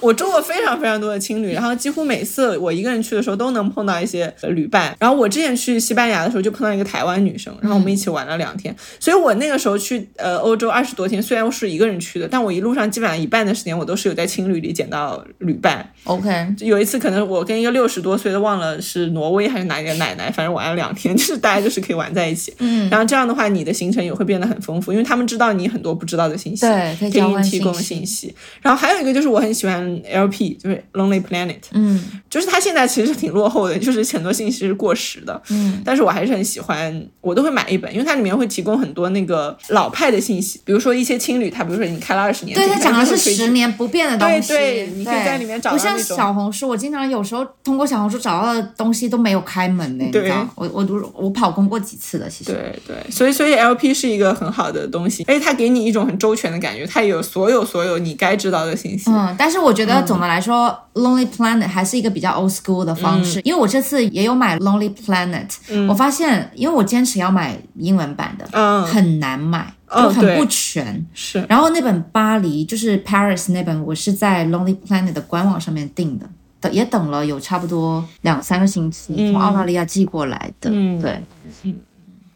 [0.00, 4.96] 我住过非常非常多的青旅，然后几乎每次我一个人去的时候都能碰到一些旅伴。
[4.98, 8.74] 然后我之前去西班牙的时候就碰到一个台湾女生，然后我们一起玩了两天。
[8.98, 15.92] 所以我那个时候去呃欧洲二十多天，虽然我是一个人去的，但我一路上基本上一半的时间我都是有在青旅里捡到旅伴。
[16.04, 22.54] OK，有一次可能我跟一个六十多岁的忘了是挪威还是哪一个奶奶，反正玩了两天， 就是大家就是可以玩在一起。
[22.58, 27.10] 嗯，然后这样的话你的行程也会变得很丰富，因为他们知道你很多不知道的信息，对，可以
[27.42, 28.34] 提供信息。
[28.62, 30.30] 然后还有一个就是我很喜欢 L。
[30.30, 45.72] P 就是 Lonely Planet，嗯，就是它现在其实挺落后的，就是很多信息是过时的，嗯，但是我还是很喜欢，我都会买一本，因为它里面会提供很多那个老派的信息，比如说一些青旅，它比如说已经开了二十年，对，它讲的是十年不变的东西，对，你可以在里面找。
[45.72, 60.76] 不像小红书，我经常有时候通过小红书找到的东西都没有开门呢，对，我我我我跑空过几次的，其实，对对，所以所以 LP 是一个很好的东西，而且它给你一种很周全的感觉，它有所有所有你该知道的信息，嗯，但是我觉得总的来说。
[60.94, 65.48] Lonely Planet 还是一个比较 old school 的方式，因为我这次也有买 Lonely Planet，
[65.88, 71.06] 我发现，因为我坚持要买英文版的，很难买，就很不全。
[71.14, 71.46] 是。
[71.48, 76.28] 然后那本巴黎就是 Paris 那本，我是在 Lonely Planet 的官网上面订的，
[76.60, 80.70] 等也等了有差不多两三个星期，从澳大利亚寄过来的。
[80.72, 81.22] 嗯，对。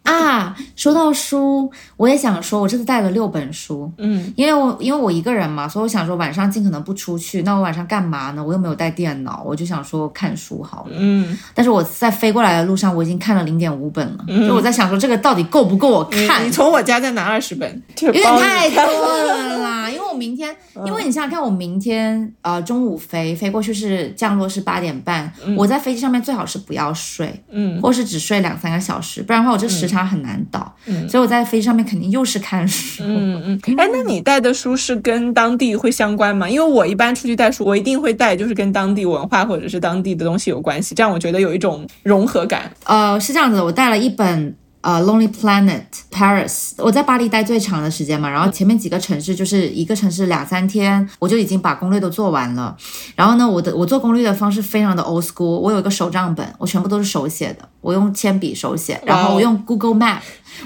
[0.05, 7.43] 啊，说到书，我也想说，我这次带了六本书，嗯，因为我因为我一个人嘛，所以我想说晚上尽可能不出去。
[7.43, 8.45] 那我晚上干嘛呢？
[8.45, 11.37] 我又没有带电脑，我就想说看书好了，嗯。
[11.55, 16.47] 但是我在飞过来的路上，我已经看了零点五本了，就我在想说这个到底够不够我看？
[16.47, 19.91] 你从我家再拿二十本，有点太多了 啦。
[19.91, 29.94] 因为我明天，因为你想想看，我明天呃中午飞飞过去是降落是八点半，我在飞机上面最好是不要睡，嗯，或是只睡两三个小时，不然的话我这时。
[29.95, 30.75] 它很难倒，
[31.09, 33.05] 所以我在飞机上面肯定又是看书。
[33.07, 36.49] 嗯嗯，哎，那你带的书是跟当地会相关吗？
[36.51, 42.71] 因为我一般出去带书，我一定会带就是跟当地文化或者是当地的东西有关系，这样我觉得有一种融合感。
[42.85, 44.57] 呃，是这样子的，我带了一本。
[44.85, 52.77] 呃，Lonely Planet Paris，我在巴黎待最长的时间嘛，然后前面几个城市就是一个城市两三天，我就已经把攻略都做完了。
[53.17, 60.19] 然后呢，我的我做攻略的方式非常的 old school，我有一个手账本，我全部都是手写的，我用铅笔手写，然后我用 Google Map，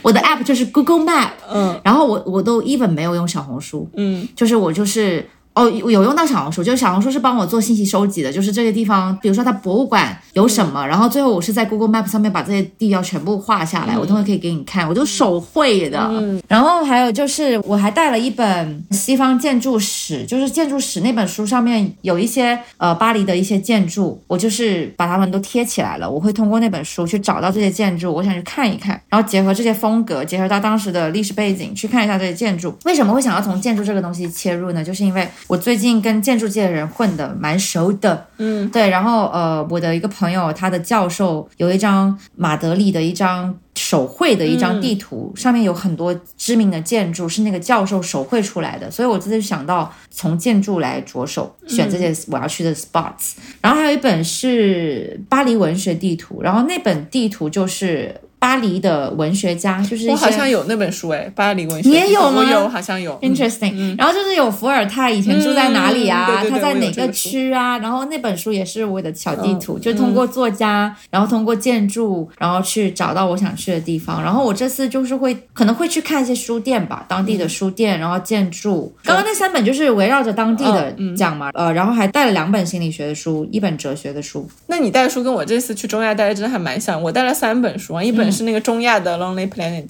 [0.03, 5.31] 我的 app 就是 Google Map，嗯，然后我我都 even 没有用小红书，嗯，就是我就是。
[5.55, 15.99] 哦，有有用到小红书，就是小红书是帮我做信息收集的，就是这个地方，比如说它博物馆有什么，然后最后我是在 Google Map 上面把这些地标全部画下来，我等会可以给你看，我都手绘的。
[16.13, 26.09] 嗯然后还有就是我还带了一本西方建筑史，就是建筑史那本书上面有一些呃巴黎的一些建筑，我就是把它们都贴起来了。
[26.09, 32.73] 我会通过那本书去找到这些建筑，我想去看一看，然后结合这些风格，结合到当时的历史背景去看一下这些建筑。
[32.85, 34.85] 为什么会想要从建筑这个东西切入呢？
[34.85, 58.21] 就是因为我最近跟建筑界的人混的蛮熟的，嗯，对，然后呃，我的一个朋友，他的教授有一张马德里的一张手绘的一张地图，上面有很多知名的建筑，是那个教授手绘出来的，所以我这次想到从建筑来着手选这些我要去的 spots，然后还有一本是巴黎文学地图，然后那本地图就是。
[58.39, 62.39] 巴黎的文学家就是我好像有那本书哎，巴黎文学你也有吗？
[62.39, 63.19] 我有，好像有。
[63.21, 66.27] Interesting，、然后就是有伏尔泰以前住在哪里啊？
[66.29, 67.79] 嗯对对对他在哪个区啊？
[67.79, 74.23] 然后那本书也是我的小地嗯图，就通过作家，然后通过建筑，然后去找到我想去的地方。
[74.23, 78.95] 然后我这次就是会可能会去看一些书店吧，当地嗯的书店，然后建筑。
[79.03, 84.49] 刚刚那三本就是围绕着当地的嗯讲嘛，呃，然后还带了两本心理学的书，一本哲学的书。
[84.69, 89.87] 那你带的书跟我这次去中亚带的真的还蛮像，我带了三本书啊，一本是那个中亚的《Lonely Planet》。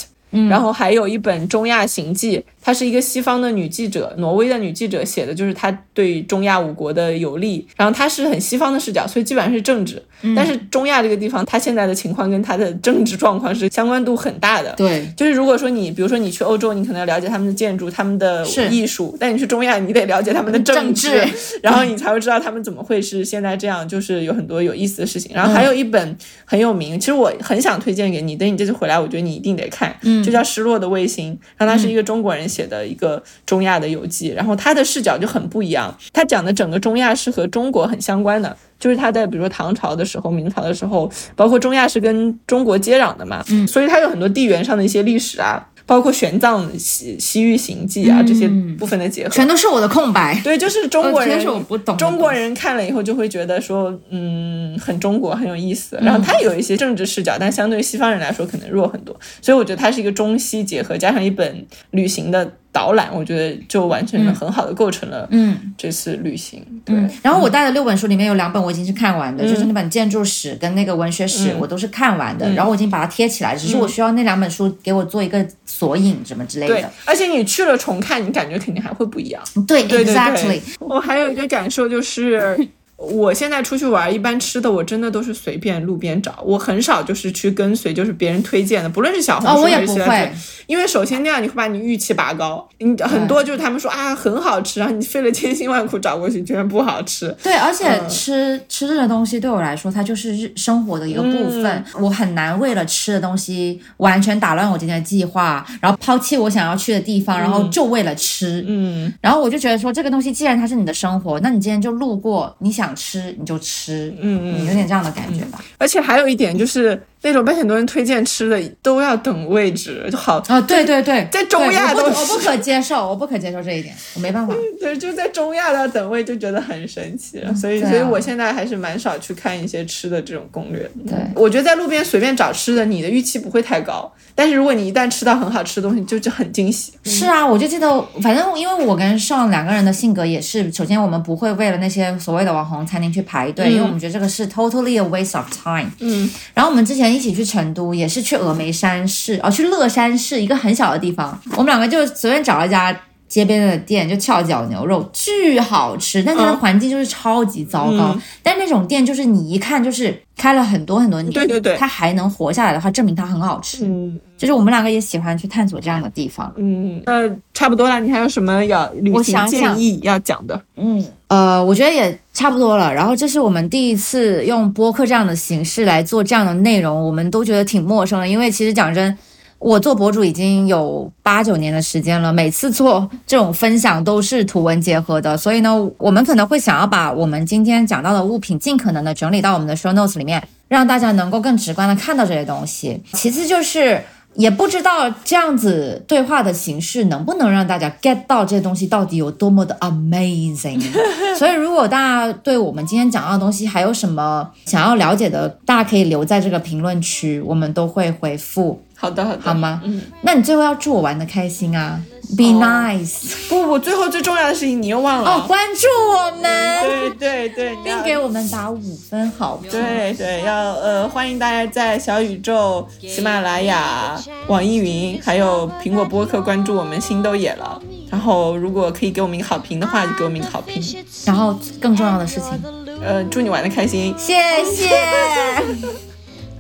[0.51, 7.67] 然后还有一本《中亚行记》，它是一个西方的女记者，挪威的女记者写的，就是她对中亚五国的游历。
[7.75, 10.03] 然后她是很西方的视角，所以基本上是政治。
[10.35, 14.75] 但是中亚这个地方，它现在的情况跟它的政治状况是相关度很大的。
[14.77, 25.31] 对，就是如果说你，比如说你去欧洲，你可能要了解他们的建筑、他们的艺术，但你去中亚，你得了解他们的政治，治 然后你才会知道他们怎么会是现在这样，就是有很多有意思的事情。
[25.35, 38.57] 然后还有一本很有名，其实我很想推荐给你，等你这次回来，我觉得你一定得看，嗯，就叫《失落的卫星》，然后它是一个中国人写的一个中亚的游记，然后他的视角就很不一样，他讲的整个中亚是和中国很相关的。
[38.79, 48.49] 就是他在比如说唐朝的时候、明朝的时候，包括中亚是跟中国接壤的嘛，嗯，所以它有很多地缘上的一些历史啊，包括玄奘西西域行记啊这些
[48.79, 50.41] 部分的结合，全都是我的空白。
[50.45, 55.99] 对，就是中国人，全是我不懂中国人看了以后就会觉得说，嗯，很中国，很有意思。
[56.01, 59.19] 然后它有一些政治视角，但相对于西方人来说可能弱很多。
[59.41, 65.57] 所以我觉得它是一个中西结合，加上一本旅行的导览，我觉得就完全的很好的构成了嗯。
[65.77, 66.65] 这次旅行。
[66.85, 79.43] 对，嗯，然后我带的六本书里面有两本我已经是看完的，就是那本建筑史跟那个文学史，我都是看完的，然后我已经把它贴起来，只是我需要那两本书给我做一个索引什么之类对的。，而且你去了重看，你感觉肯定还会不一样。
[79.67, 82.69] 对对对 e x a c t l 对 y，我还有一个感受就是。
[82.99, 90.33] 我现在出去玩，一般吃的我真的都是随便路边找，我很少就是去跟随就是别人推荐的，不论是小红哦，书我也不还是其他推会，
[90.67, 97.35] 因为首先那样你会把你预期拔高，你很多就是他们说啊很好吃，然后你费了千辛万苦找过去，居然不好吃。
[97.41, 101.85] 对，而且吃、吃这个东西对我来说，它就是日生活的一个部分。
[102.01, 108.65] 我很难为了吃的东西完全打乱我今天的计划，然后抛弃我想要去的地方，然后就为了吃。
[108.67, 114.15] 嗯，然后我就觉得说，这个东西既然它是你的生活，那你今天就路过，你想吃你就吃。
[114.21, 115.63] 嗯嗯，有点这样的感觉吧。
[115.79, 124.55] 而且还有一点就是那种被很多人推荐吃的都要等位置，就好啊，对对对，在中亚对我不我不可接受，我不可接受这一点，我没办法。
[124.81, 130.89] 对，就在中亚的等位就觉得很神奇，所以、啊所以我现在还是蛮少去看一些吃的这种攻略。
[131.09, 136.93] 对我觉得在路边随便找吃的，你的预期不会太高，但是如果你一旦吃到很好吃的东西，就就很惊喜。
[137.05, 137.89] 是啊，我就记得，
[138.23, 145.91] 反正因为我跟上两个人的性格也是，首先我们不会为了那些所谓的网红餐厅去排队，因为我们觉得这个是 totally a waste of time。
[146.01, 152.99] 嗯，然后我们之前一起去成都，也是去峨眉山市，哦，去乐山市一个很小的地方，我们两个就随便找了一家。
[153.29, 158.15] 街边的店就翘脚牛肉巨好吃，但它的嗯环境就是超级糟糕。
[158.15, 163.85] 嗯但那种店就是你一看就是开了很多很多年，对对对它还能活下来的话，证明它很好吃。
[163.85, 166.51] 嗯就是我们两个也喜欢去探索这样的地方。
[166.57, 170.59] 嗯，那差不多了，你还有什么要旅我行建想想议要讲的？
[170.77, 172.93] 嗯，呃，我觉得也差不多了。
[172.93, 178.27] 然后这是我们第一次用播客这样的形式来做这样的内容，我们都觉得挺陌生的。
[178.27, 179.17] 因为其实讲真，
[179.59, 193.03] 我做博主已经有八九年的时间了，每次做这种分享都是图文结合的，所以呢，我们可能会想要把我们今天讲到的物品尽可能的整理到我们的 show notes 里面，让大家能够更直观的看到这些东西。
[193.13, 194.03] 其次就是。
[194.39, 200.81] 也不知道这样子对话的形式能不能让大家 get 到这些东西到底有多么的 amazing。
[201.37, 209.81] 所以，如果大家对我们今天讲到的东西还有什么想要了解的，大家可以留在这个评论区，我们都会回复，好的，好的，好吗？
[209.85, 212.01] 嗯，那你最后要祝我玩的开心啊
[212.37, 213.49] ！Be nice。
[213.49, 215.31] 不不，最后最重要的事情你又忘了。
[215.31, 216.81] 哦，关注我们。
[216.81, 219.71] 对对对，并给我们打五分好评。
[219.71, 227.81] 对对，要呃欢迎大家在小宇宙、喜马拉雅、网易云还有苹果播客关注我们心都野了。
[228.11, 230.83] 然后如果可以给我们一个好评的话，就给我们一个好评。
[231.25, 232.61] 然后更重要的事情，
[233.01, 234.13] 呃，祝你玩的开心。
[234.19, 234.35] 谢
[234.65, 236.08] 谢。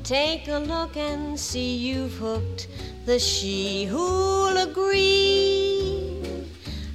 [0.09, 2.69] Take a look and see you've hooked
[3.05, 6.47] the she who'll agree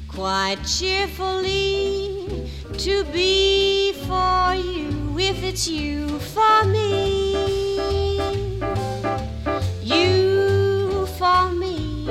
[0.07, 2.49] quite cheerfully
[2.79, 7.35] to be for you if it's you for me.
[9.83, 12.09] You for me.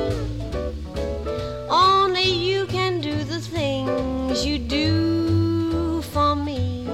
[1.69, 6.89] Only you can do the things you do for me.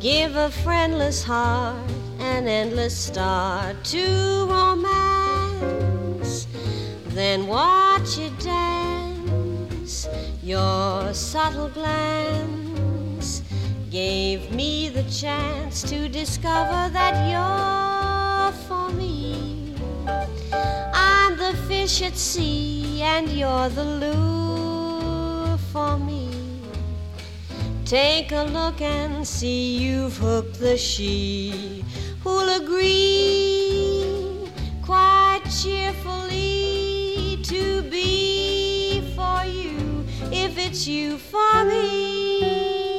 [0.00, 6.46] Give a friendless heart an endless start to romance.
[7.08, 10.08] Then watch it dance.
[10.42, 13.42] Your subtle glance
[13.90, 19.74] gave me the chance to discover that you're for me.
[20.94, 26.41] I'm the fish at sea, and you're the lure for me.
[27.84, 31.84] Take a look and see you've hooked the she
[32.22, 34.48] who'll agree
[34.82, 42.91] quite cheerfully to be for you if it's you for me.